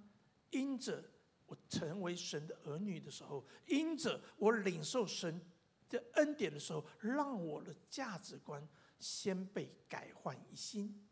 [0.51, 1.05] 因着
[1.47, 5.41] 我成为神的儿女的时候，因着我领受神
[5.89, 8.65] 的恩典的时候，让我的价值观
[9.01, 11.09] 先被改换一新。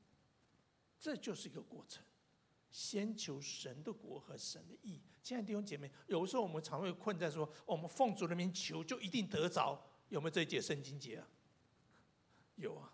[1.01, 2.05] 这就是一个过程。
[2.71, 5.01] 先求神的国和神的义。
[5.23, 11.29] 亲爱的弟兄姐妹，有时候我们常会困在说，我们奉主的名求就一定得着，有没有这一节圣经节啊？
[12.57, 12.93] 有啊。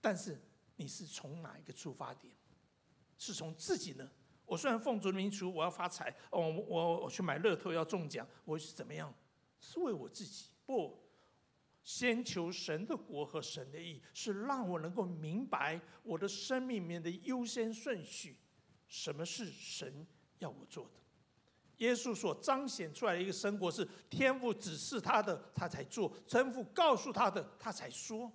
[0.00, 0.40] 但是
[0.76, 2.34] 你是从哪一个出发点？
[3.16, 4.10] 是从自己呢？
[4.44, 9.14] 我虽然奉主的名求，我要发财，哦，我我去买乐透要中奖，我是怎么样？
[9.60, 10.46] 是为我自己？
[10.66, 11.02] 不，
[11.84, 18.36] 先求神的国和神的义，是让我能够明白我的生命里面的优先顺序。
[18.94, 20.06] 什么是神
[20.38, 21.00] 要我做的？
[21.78, 28.30] 耶稣所彰显出来的一个生活是天父指示他的，他才做；天父告诉他的，他才说。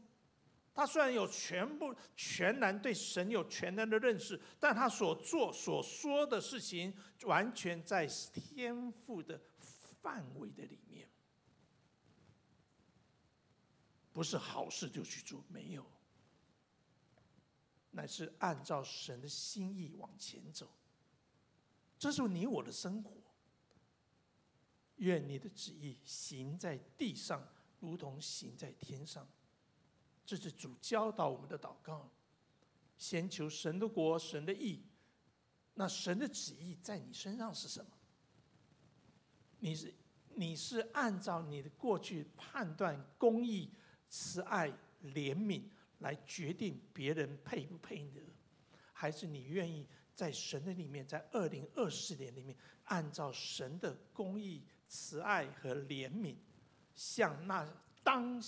[0.73, 9.39] 他虽然有全部全然对神有全然的认识，但他所做所说的事情，完全在天赋的
[10.01, 11.09] 范围的里面，
[14.11, 15.85] 不是好事就去做，没有。
[17.99, 20.71] 乃是按照神的心意往前走，
[21.97, 23.11] 这是你我的生活。
[24.95, 27.45] 愿你的旨意行在地上，
[27.81, 29.27] 如同行在天上。
[30.25, 32.09] 这是主教导我们的祷告。
[32.97, 34.81] 先求神的国、神的义。
[35.73, 37.91] 那神的旨意在你身上是什么？
[39.59, 39.93] 你是
[40.35, 43.73] 你是按照你的过去判断公义、
[44.07, 44.69] 慈爱、
[45.03, 45.63] 怜悯
[45.99, 48.21] 来决定别人配不配呢？
[48.91, 56.35] 还是你愿意在神的里面，在二零二四年里面，按照神的公义、慈爱和怜悯，
[56.95, 57.65] 向那
[58.03, 58.41] 当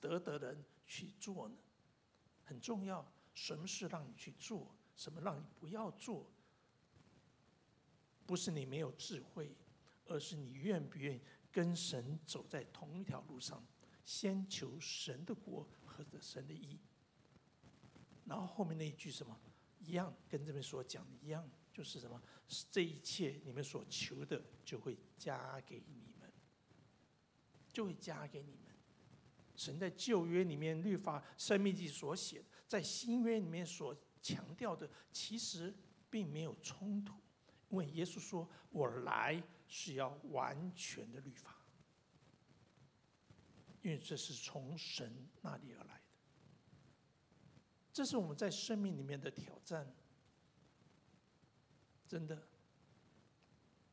[0.00, 1.56] 得的人去做呢？
[2.44, 6.30] 很重要，什么事让你去做，什么让你不要做？
[8.26, 9.54] 不是你没有智慧，
[10.06, 11.20] 而是你愿不愿意
[11.52, 13.62] 跟神走在同一条路上，
[14.04, 16.78] 先求神的国和神的义。
[18.24, 19.38] 然后后面那一句什么
[19.78, 22.20] 一样，跟这边所讲的一样，就是什么？
[22.70, 26.32] 这一切你们所求的，就会加给你们，
[27.72, 28.70] 就会加给你们。
[29.56, 35.74] 神在旧约里面律法、申命记所写的，在新约里面所强调的，其实
[36.08, 37.14] 并没有冲突，
[37.68, 41.56] 因为耶稣说：“我来是要完全的律法，
[43.82, 46.09] 因为这是从神那里而来的。”
[47.92, 49.92] 这是我们在生命里面的挑战，
[52.06, 52.46] 真的。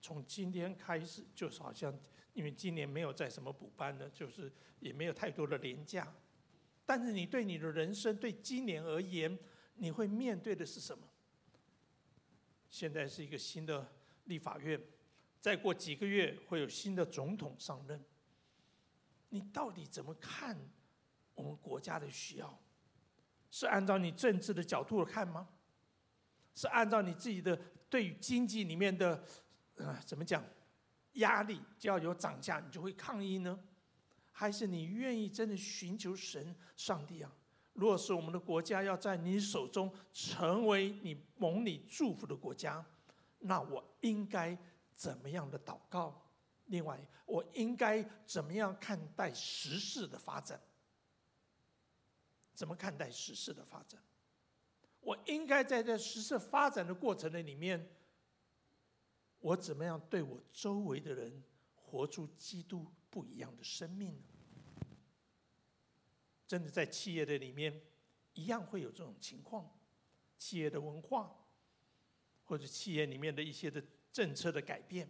[0.02, 1.98] 从今天开始，就是好像。
[2.34, 6.16] 因为今年没有在什么补班的，就是也没有太多的年假，
[6.86, 9.36] 但是你对你的人生，对今年而言，
[9.74, 11.10] 你会面对的是什么？
[12.70, 13.92] 现在是一个新的
[14.26, 14.80] 立法院，
[15.42, 18.06] 再过几个月会有新的总统上任，
[19.30, 20.56] 你到底怎么看
[21.34, 22.62] 我们国家的需要？
[23.58, 25.50] 是按照你政治的角度来看吗？
[26.54, 29.24] 是按照你自己的对于经济里面的，
[29.78, 30.44] 呃，怎么讲？
[31.14, 33.60] 压力就要有涨价，你就会抗议呢？
[34.32, 37.32] 还是你愿意真的寻求神、上帝啊？
[37.74, 42.86] 如果是我们的国家要在你手中成为你蒙你祝福的国家，
[43.40, 44.56] 那我应该
[44.96, 46.30] 怎么样的祷告？
[46.66, 50.62] 另外，我应该怎么样看待时事的发展？
[52.58, 54.02] 怎么看待时事的发展？
[55.02, 57.88] 我应该在这时事发展的过程的里面。
[59.40, 61.44] 我怎么样对我周围的人
[61.76, 64.24] 活出基督不一样的生命呢？
[66.48, 67.80] 真的在企业的里面，
[68.34, 69.70] 一样会有这种情况。
[70.40, 71.32] 企业的文化，
[72.46, 73.82] 或者企业里面的一些的
[74.12, 75.08] 政策的改变，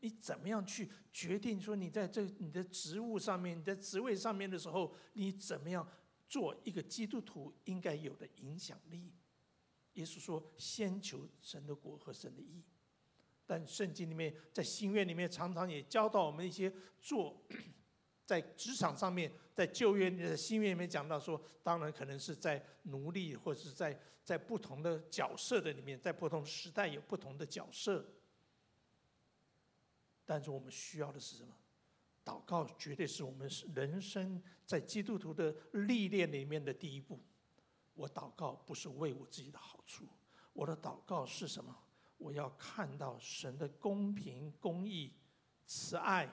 [0.00, 5.88] 你怎么样去决定说你在这你的职务上面、你在职位上面的时候，你怎么样
[6.32, 9.12] 做一个基督徒应该有的影响力？
[9.92, 12.64] 耶稣说：“先求神的国和神的义。”
[13.44, 17.38] 但圣经里面，在新约里面，常常也教导我们一些做
[18.24, 28.06] 在职场上面，在旧约的新约里面讲到说，当然可能是在奴隶或者是在在不同的角色的里面，在不同时代有不同的角色。
[30.24, 31.54] 但是我们需要的是什么？
[32.24, 37.20] 祷告绝对是我们人生在基督徒的历练里面的第一步。
[37.94, 40.06] 我祷告不是为我自己的好处，
[40.52, 41.76] 我的祷告是什么？
[42.16, 45.12] 我要看到神的公平、公义、
[45.66, 46.32] 慈爱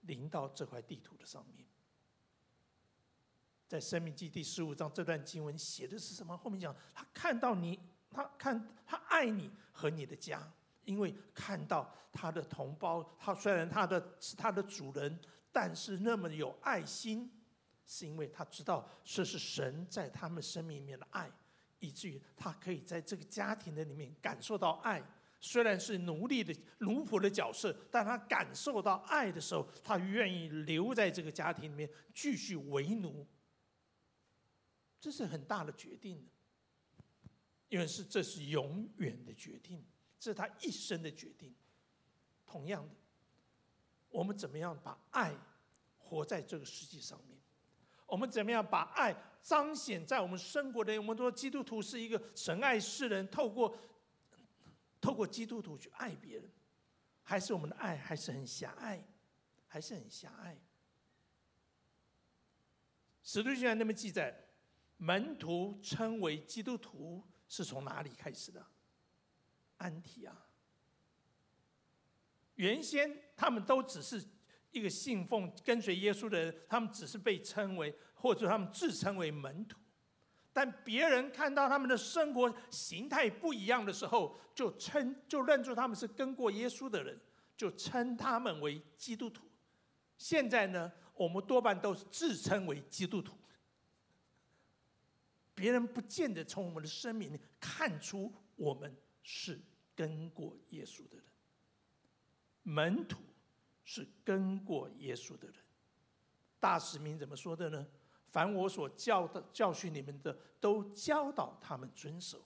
[0.00, 1.66] 临到这块地图的上面。
[3.68, 6.36] 在《生命记》第十五章这段经文写的是什么？
[6.36, 7.78] 后面讲他看到你，
[8.10, 10.52] 他看他爱你和你的家，
[10.86, 15.20] 因为看到他的同胞，他虽然他的是他的主人，
[15.52, 17.30] 但是那么有爱心，
[17.84, 21.30] 是因为他知道这是神在他们生命里面的爱。
[21.78, 25.02] 以至于他可以在这个家庭的里面感受到爱，
[25.40, 33.26] 虽然是奴隶的奴仆的角色，但他感受到爱的时候，他愿意留在这个家庭里面继续为奴。
[34.98, 36.32] 这是很大的决定的，
[37.68, 39.84] 因为是这是永远的决定，
[40.18, 41.54] 这是他一生的决定。
[42.46, 42.94] 同样的，
[44.08, 45.34] 我们怎么样把爱
[45.98, 47.36] 活在这个世界上面？
[48.06, 50.96] 我们怎么样把爱彰显在我们生活的？
[50.96, 53.76] 我们说基督徒是一个神爱世人，透过
[55.00, 56.48] 透过基督徒去爱别人，
[57.22, 59.04] 还是我们的爱还是很狭隘，
[59.66, 60.56] 还是很狭隘？
[63.22, 64.32] 使徒行传那么记载，
[64.98, 68.64] 门徒称为基督徒是从哪里开始的？
[69.78, 70.32] 安提亚。
[72.56, 74.24] 原先他们都只是。
[74.72, 79.78] 一个信奉跟随耶稣的人，他们只是被称为，或者他们自称为门徒，
[80.52, 87.18] 但别人看到他们的生活形态不一样的时候，就称就认出他们是跟过耶稣的人，
[87.56, 89.46] 就称他们为基督徒。
[90.18, 93.34] 现在呢，我们多半都是自称为基督徒，
[95.54, 98.94] 别人不见得从我们的生命里看出我们
[99.26, 99.60] 是
[99.96, 101.26] 跟过耶稣的人，
[102.62, 103.18] 门徒。
[103.88, 105.56] 是跟过耶稣的人。
[106.58, 107.86] 大使命怎么说的呢？
[108.32, 112.44] 凡我所教的、教训你们的，都教导他们遵守。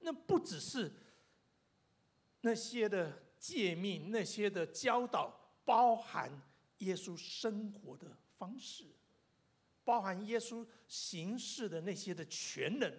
[0.00, 0.92] 那不只是
[2.40, 5.32] 那些的诫命，那些的教导，
[5.64, 6.28] 包含
[6.78, 8.84] 耶稣生活的方式，
[9.84, 12.92] 包含耶稣行事的那些的全能。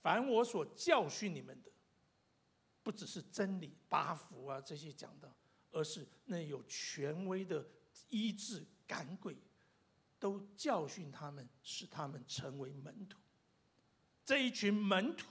[0.00, 1.71] 凡我所教训你们的，
[2.82, 5.32] 不只是真理、八福啊这些讲的，
[5.70, 7.66] 而是那有权威的
[8.08, 9.36] 医治、赶鬼。
[10.18, 13.18] 都教训他们，使他们成为门徒。
[14.24, 15.26] 这一群门徒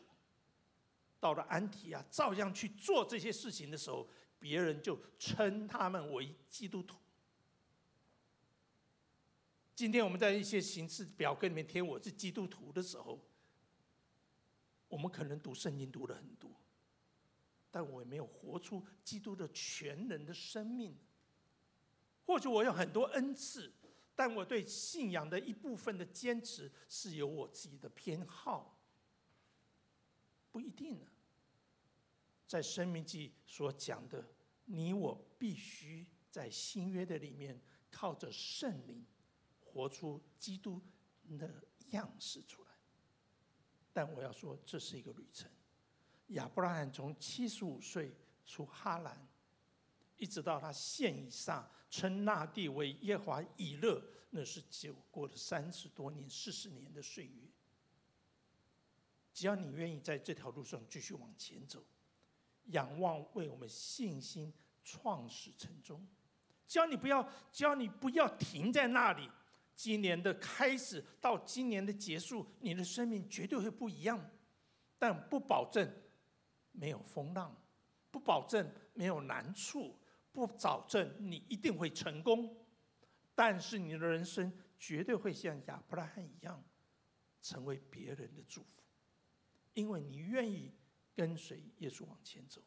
[1.18, 4.06] 到了安提亚，照样去做这些事情的时候，
[4.38, 6.98] 别人就称他们为基督徒。
[9.74, 13.18] 今天我们在一些形式表格里面填“我是基督徒”的时候，
[14.90, 16.52] 我们可能读圣经读了很多，
[17.72, 20.96] 但我也没有活出基督的全能的生命。
[22.26, 23.74] 或许我有很多恩赐。
[24.14, 28.78] 但我对信仰的一部分的坚持是有我自己的偏好，
[30.52, 31.08] 不一定呢。
[32.46, 34.24] 在生命记所讲的，
[34.66, 37.60] 你我必须在新约的里面
[37.90, 39.04] 靠着圣灵
[39.60, 40.80] 活出基督
[41.40, 42.70] 的样式出来。
[43.92, 45.50] 但我要说，这是一个旅程。
[46.32, 48.14] 亚伯拉罕从七十五岁
[48.46, 49.28] 出哈兰，
[50.18, 51.68] 一直到他献以撒。
[51.94, 57.44] 称那地为耶华以勒，那是走过了三十多年、四十年的岁月。
[59.34, 61.84] 只要你愿意在这条路上继续往前走，
[62.68, 64.54] 仰望为我们信心
[64.86, 66.08] 创始成终，
[66.66, 69.30] 只要你不要，只要你不要停在那里。
[69.76, 74.32] 今年的开始到今年的结束，你的生命绝对会不一样，
[74.98, 75.94] 但不保证
[76.72, 77.56] 没有风浪，
[78.10, 79.98] 不保证没有难处。
[80.34, 82.66] 不保证你一定会成功，
[83.36, 84.50] 但是你的人生
[84.80, 86.64] 绝对会像亚伯拉罕一样，
[87.42, 88.82] 成为别人的祝福，
[89.74, 90.74] 因为你愿意
[91.14, 92.62] 跟随耶稣往前走。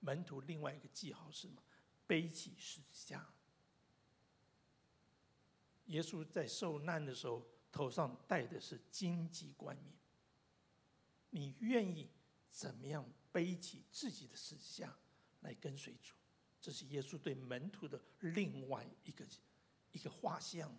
[0.00, 1.62] 门徒另外一个记号是什么？
[2.06, 3.26] 背起十字架。
[5.86, 9.96] 耶稣在受难的时候，头上戴的是荆棘冠冕。
[11.30, 12.10] 你愿意
[12.52, 14.94] 怎么样背起自己的十字架
[15.40, 16.14] 来跟随主？
[16.60, 19.26] 这是耶稣对门徒的另外一个
[19.90, 20.72] 一个画像，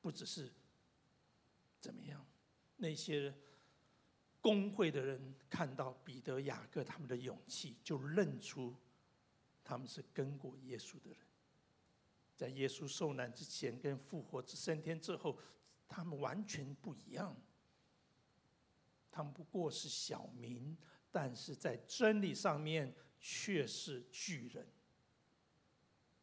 [0.00, 0.50] 不只是
[1.80, 2.26] 怎么样，
[2.76, 3.32] 那些
[4.40, 8.74] 公会的人看到彼得、雅各他们的勇气，就认出
[9.62, 11.18] 他们是跟过耶稣的人。
[12.36, 15.38] 在耶稣受难之前，跟复活之升天之后，
[15.86, 17.36] 他们完全不一样。
[19.20, 20.76] 他们不过是小民，
[21.10, 22.94] 但是在真理上面。
[23.22, 24.66] 却是巨人，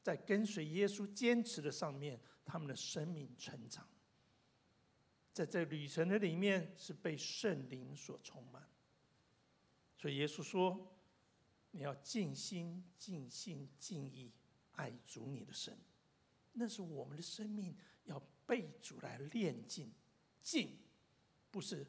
[0.02, 3.88] 在跟随耶稣坚持的上面，他们的生命成长，
[5.32, 8.68] 在这旅程的里面是被圣灵所充满。
[9.96, 10.92] 所以耶稣说
[11.70, 14.34] ：“你要尽心、尽心、尽意
[14.72, 15.78] 爱主你的神。”
[16.54, 19.94] 那是我们的生命要被主来炼尽，
[20.42, 20.80] 尽
[21.52, 21.86] 不是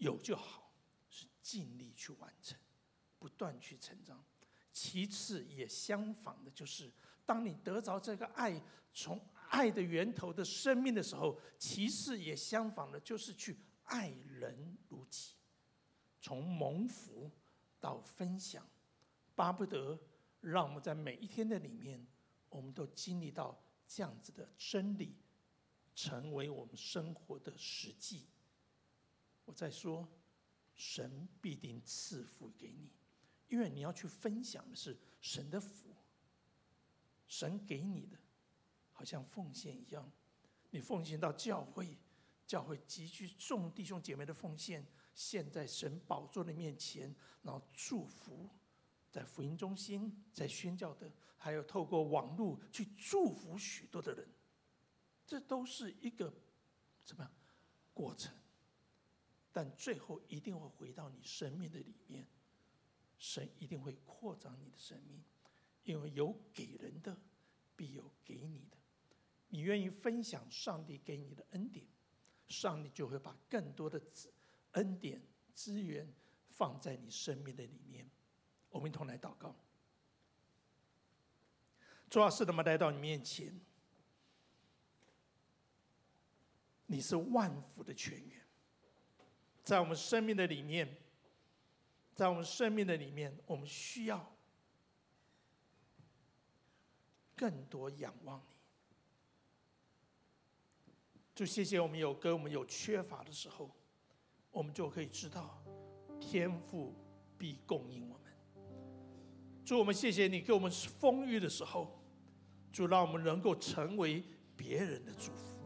[0.00, 0.70] 有就好，
[1.08, 2.58] 是尽力去完成。
[3.18, 4.24] 不断去成长，
[4.72, 6.90] 其次也相仿的，就是
[7.26, 8.58] 当你得着这个爱，
[8.94, 9.20] 从
[9.50, 15.34] 爱的源头的生命的时候，其次也相仿的，就是去爱人如己，
[16.22, 17.30] 从蒙福
[17.78, 18.66] 到分享，
[19.34, 20.00] 巴不得
[20.40, 22.02] 让我们在每一天的里面，
[22.48, 25.14] 我们都经历到这样子的真理，
[25.94, 28.24] 成为我们生活的实际。
[29.50, 30.08] 我在说，
[30.76, 32.88] 神必定赐福给你。
[33.48, 35.92] 因为你要去分享的是神的福，
[37.26, 38.16] 神给你的，
[38.92, 40.08] 好像奉献一样，
[40.70, 41.98] 你奉献到教会，
[42.46, 44.86] 教会集聚众弟兄姐妹的奉献，
[45.16, 48.48] 献在神宝座的面前，然后祝福，
[49.10, 54.28] 在福音中心，在宣教的，还有透过网络去祝福许多的人，
[55.26, 56.32] 这都是一个
[57.04, 57.32] 怎么样
[57.92, 58.32] 过程？
[59.52, 62.26] 但最后一定会回到你生命的里面。
[63.18, 65.22] 神一定会扩张你的生命，
[65.82, 67.14] 因为有给人的，
[67.76, 68.78] 必有给你的。
[69.48, 71.86] 你愿意分享上帝给你的恩典，
[72.48, 74.32] 上帝就会把更多的资
[74.72, 75.20] 恩典
[75.52, 76.10] 资源
[76.48, 78.08] 放在你生命的里面。
[78.70, 79.54] 我们一同来祷告。
[82.08, 83.60] 主啊，是的，我们来到你面前，
[86.86, 88.39] 你是万福的泉源，
[89.70, 90.96] 在我们生命的里面。
[92.12, 94.34] 在我们生命的里面，我们需要
[97.36, 98.56] 更多仰望你。
[101.34, 103.70] 就谢谢我们有跟我们有缺乏的时候，
[104.50, 105.62] 我们就可以知道
[106.20, 106.92] 天赋
[107.38, 108.32] 必供应我们。
[109.64, 112.02] 主，我们谢谢你给我们丰裕的时候，
[112.70, 114.22] 主让我们能够成为
[114.56, 115.56] 别人的祝福。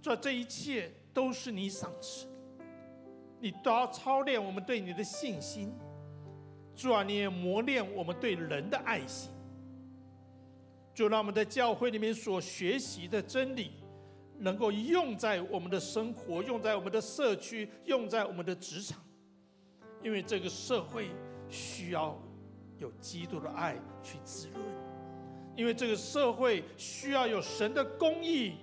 [0.00, 2.28] 这，这一切都是你赏赐，
[3.40, 5.72] 你都要操练我们对你的信心。
[6.76, 9.30] 主啊，你也磨练我们对人的爱心。
[10.94, 13.70] 就让我们在教会里面所学习的真理，
[14.38, 18.98] 能够用在我们的生活，用在我们的社区，用在我们的职场，
[20.02, 21.08] 因为这个社会
[21.48, 22.18] 需要
[22.78, 24.62] 有基督的爱去滋润，
[25.56, 28.54] 因为这个社会需要有神的公义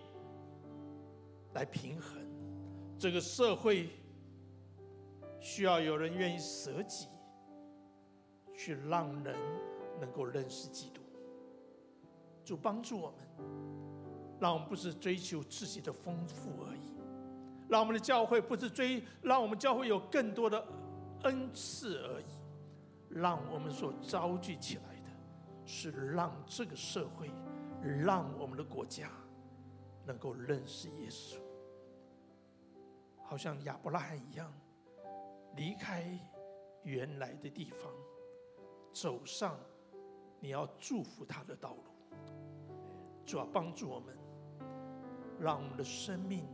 [1.54, 2.22] 来平衡，
[3.00, 3.90] 这个社会
[5.40, 7.08] 需要有人愿意舍己，
[8.56, 9.36] 去让人
[10.00, 11.02] 能够认识基督。
[12.44, 13.28] 主帮助我们。
[14.40, 16.94] 让我们不是追求自己的丰富而已，
[17.68, 20.64] 让我们的教会不是追，让我们教会有更多的
[21.24, 22.26] 恩赐而已，
[23.10, 25.10] 让我们所召聚起来的，
[25.66, 27.32] 是让这个社会，
[27.82, 29.10] 让我们的国家
[30.06, 31.38] 能够认识耶稣，
[33.24, 34.54] 好像亚伯拉罕一样，
[35.58, 36.18] 离开
[36.84, 37.92] 原来的地方，
[38.94, 39.60] 走上
[40.40, 41.84] 你要祝福他的道路，
[43.26, 44.16] 主要帮助我们。
[45.40, 46.48] 让我们的生命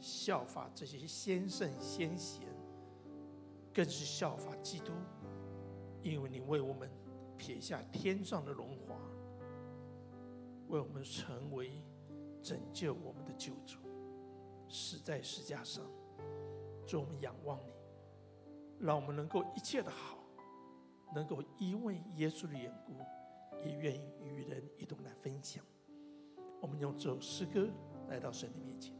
[0.00, 2.48] 效法这些先圣先贤，
[3.72, 4.90] 更是效法基督，
[6.02, 6.90] 因为你为我们
[7.36, 8.96] 撇下天上的荣华，
[10.66, 11.80] 为我们成为
[12.42, 13.78] 拯救我们的救主，
[14.68, 15.84] 死在十架上，
[16.84, 17.72] 主我们仰望你，
[18.80, 20.18] 让我们能够一切的好，
[21.14, 22.98] 能够因为耶稣的缘故，
[23.64, 25.64] 也愿意与人一同来分享。
[26.60, 27.68] 我们用这首诗歌。
[28.08, 28.97] 来到神的面前。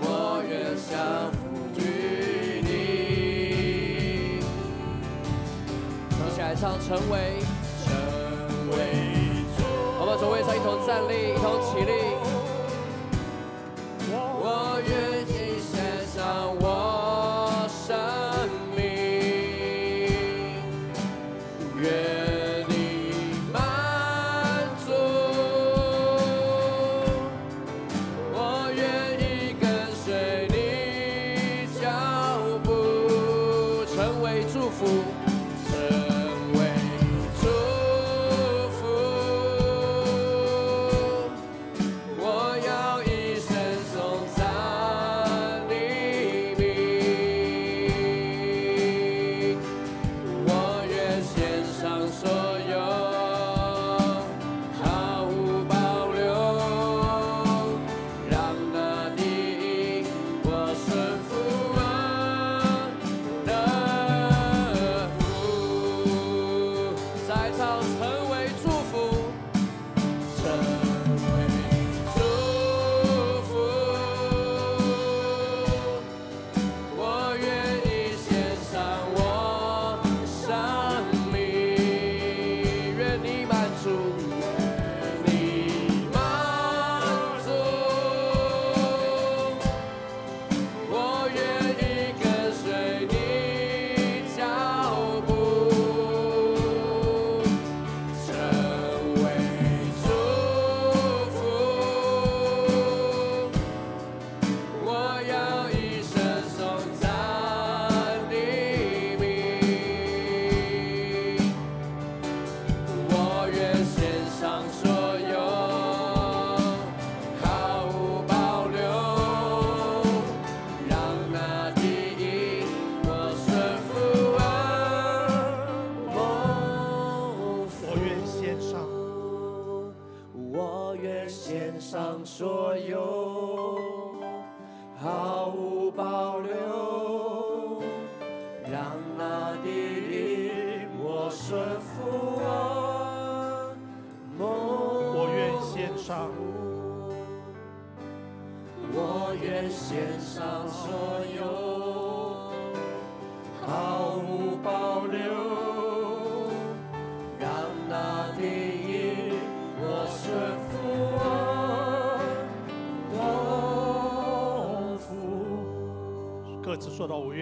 [0.00, 1.30] 我愿相
[6.18, 7.38] 一起来唱成为
[10.00, 12.15] 我们从备上一同站立一同起立。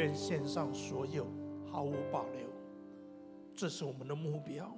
[0.05, 1.27] 愿献上所有，
[1.73, 2.47] 毫无保留，
[3.57, 4.71] 这是我们的目标。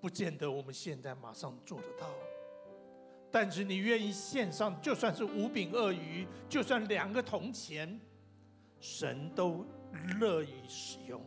[0.00, 2.06] 不见得我们现在马上做得到，
[3.28, 8.00] 但是你愿意献上，就算是五饼二鱼，就算两个铜钱，
[8.78, 9.66] 神都
[10.20, 11.20] 乐意使用，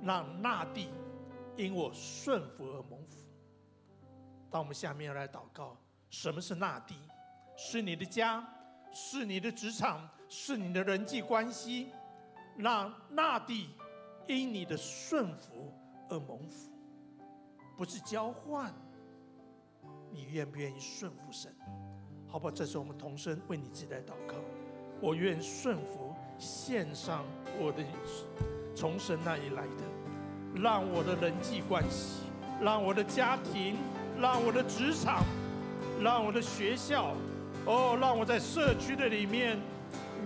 [0.00, 0.90] 让那地
[1.56, 3.18] 因我顺服而蒙福。
[4.48, 5.76] 当我们下面要来祷告，
[6.08, 6.94] 什么是那地？
[7.56, 8.48] 是你的家，
[8.94, 10.08] 是你的职场。
[10.26, 11.90] 是你的人际关系，
[12.56, 13.68] 让那地
[14.26, 15.70] 因你的顺服
[16.08, 16.70] 而蒙福，
[17.76, 18.72] 不是交换。
[20.10, 21.54] 你愿不愿意顺服神？
[22.26, 22.50] 好不好？
[22.50, 24.34] 这是我们同声为你自己来祷告。
[25.00, 27.22] 我愿顺服，献上
[27.60, 27.84] 我的
[28.74, 32.22] 从神那里来的，让我的人际关系，
[32.60, 33.76] 让我的家庭，
[34.18, 35.22] 让我的职场，
[36.02, 37.14] 让我的学校，
[37.64, 39.58] 哦，让我在社区的里面。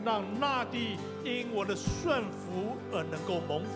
[0.04, 3.68] 让那地因我的顺服而能够蒙福。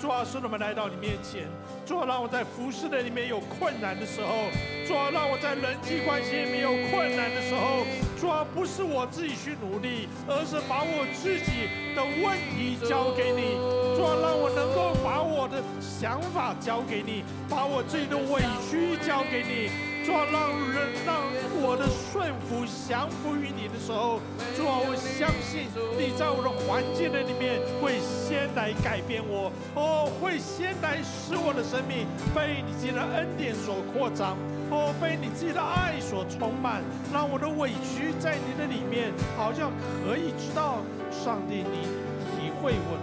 [0.00, 1.44] 主啊，使我们来到你面前。
[1.84, 4.48] 主啊，让我在服侍的里面有困难的时候，
[4.88, 7.84] 主啊，让我在人际关系里面有困难的时候，
[8.18, 13.60] 主啊，不是我自己去努力，而是把我自己的问题交给你。
[13.94, 18.40] 主啊，让我能够把我的想法交给你，把我自己的委
[18.70, 19.87] 屈交给你。
[20.08, 21.20] 主啊，让人让
[21.60, 24.18] 我的顺服降服于你的时候，
[24.56, 25.68] 主啊，我相信
[26.00, 34.32] 你在我的环境的里面会先来改变我，哦，会先来使我的生命被你自己的恩典所扩张，
[34.72, 36.80] 哦，被你自己的爱所充满，
[37.12, 40.80] 让我的委屈在你的里面好像可以知道
[41.12, 41.84] 上帝你
[42.32, 42.96] 体会我，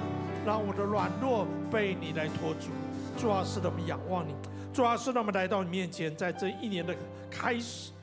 [0.43, 2.73] 让我的软弱被你来托住。
[3.15, 4.33] 主啊，是的，我们仰望你。
[4.75, 6.93] 主啊，是让我们来到你面前，在这一年的
[7.31, 7.93] 开始，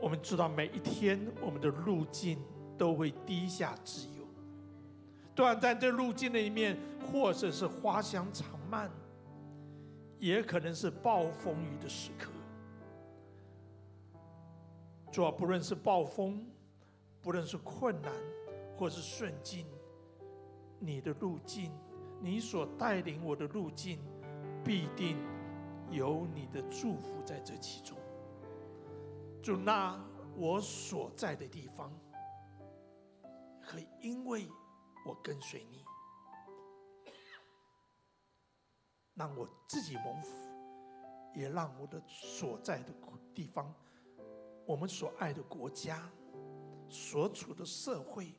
[0.00, 2.40] 我们知道每一天我们的路径
[2.76, 4.26] 都会低下自由，
[5.32, 8.90] 短暂这路径的一面，或者是花香长漫，
[10.18, 12.32] 也可能是暴风雨的时刻。
[15.12, 16.44] 主啊，不论是暴风，
[17.22, 18.12] 不论是困难，
[18.76, 19.66] 或是顺境，
[20.80, 21.70] 你的路径，
[22.20, 24.00] 你所带领我的路径。
[24.66, 25.16] 必定
[25.92, 27.96] 有你的祝福在这其中。
[29.40, 29.96] 就那
[30.34, 31.96] 我所在的地方，
[33.62, 34.48] 可以因为
[35.06, 35.84] 我跟随你，
[39.14, 40.32] 让我自己蒙福，
[41.32, 42.92] 也让我的所在的
[43.32, 43.72] 地方，
[44.66, 46.10] 我们所爱的国家，
[46.88, 48.34] 所处的社会、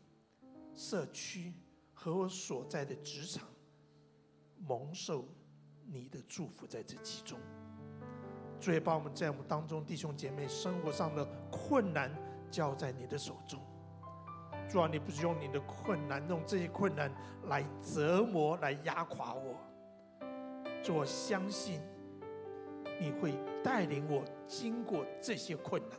[0.76, 1.54] 社区
[1.94, 3.48] 和我所在的职场
[4.58, 5.26] 蒙受。
[5.90, 7.40] 你的祝福在这其中，
[8.60, 12.12] 主也把我们在我们当中弟兄姐妹生活上的困难
[12.52, 13.58] 交在你的手中。
[14.70, 17.10] 主啊，你不是用你的困难，用这些困难
[17.46, 19.56] 来折磨、来压垮我。
[20.84, 21.80] 主，我相信
[23.00, 23.34] 你会
[23.64, 25.98] 带领我经过这些困难。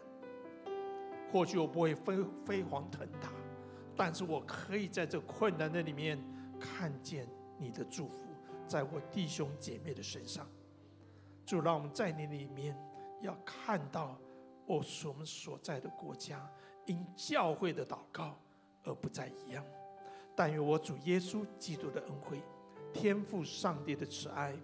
[1.33, 3.31] 或许我不会飞飞黄腾达，
[3.97, 6.23] 但是我可以在这困难的里面
[6.61, 7.27] 看见
[7.57, 8.28] 你的祝福。
[8.69, 10.47] 在我弟兄姐妹的身上，
[11.47, 12.77] 主让我们在你里面
[13.23, 14.19] 要看到
[14.67, 16.49] 我所我们所在的国家
[16.87, 18.39] 因教会的祷告
[18.85, 19.65] 而不再一样。
[20.37, 22.43] 但愿我主耶稣基督的恩惠、
[22.93, 24.55] 天赋上帝的慈爱、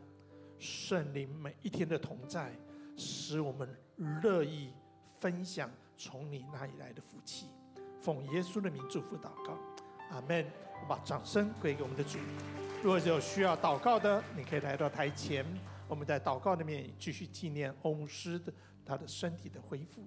[0.59, 2.53] 圣灵每一天的同在，
[2.97, 3.69] 使我们
[4.23, 4.73] 乐意
[5.19, 7.49] 分享从你那里来的福气。
[8.01, 9.59] 奉耶稣的名祝福祷告，
[10.11, 10.47] 阿门。
[10.83, 12.19] 我把掌声归给我们的主。
[12.85, 15.43] 如果有需要祷告的，你可以来到台前，
[15.89, 18.53] 我们在祷告里面继续纪念欧牧师的
[18.85, 20.07] 他的身体的恢复。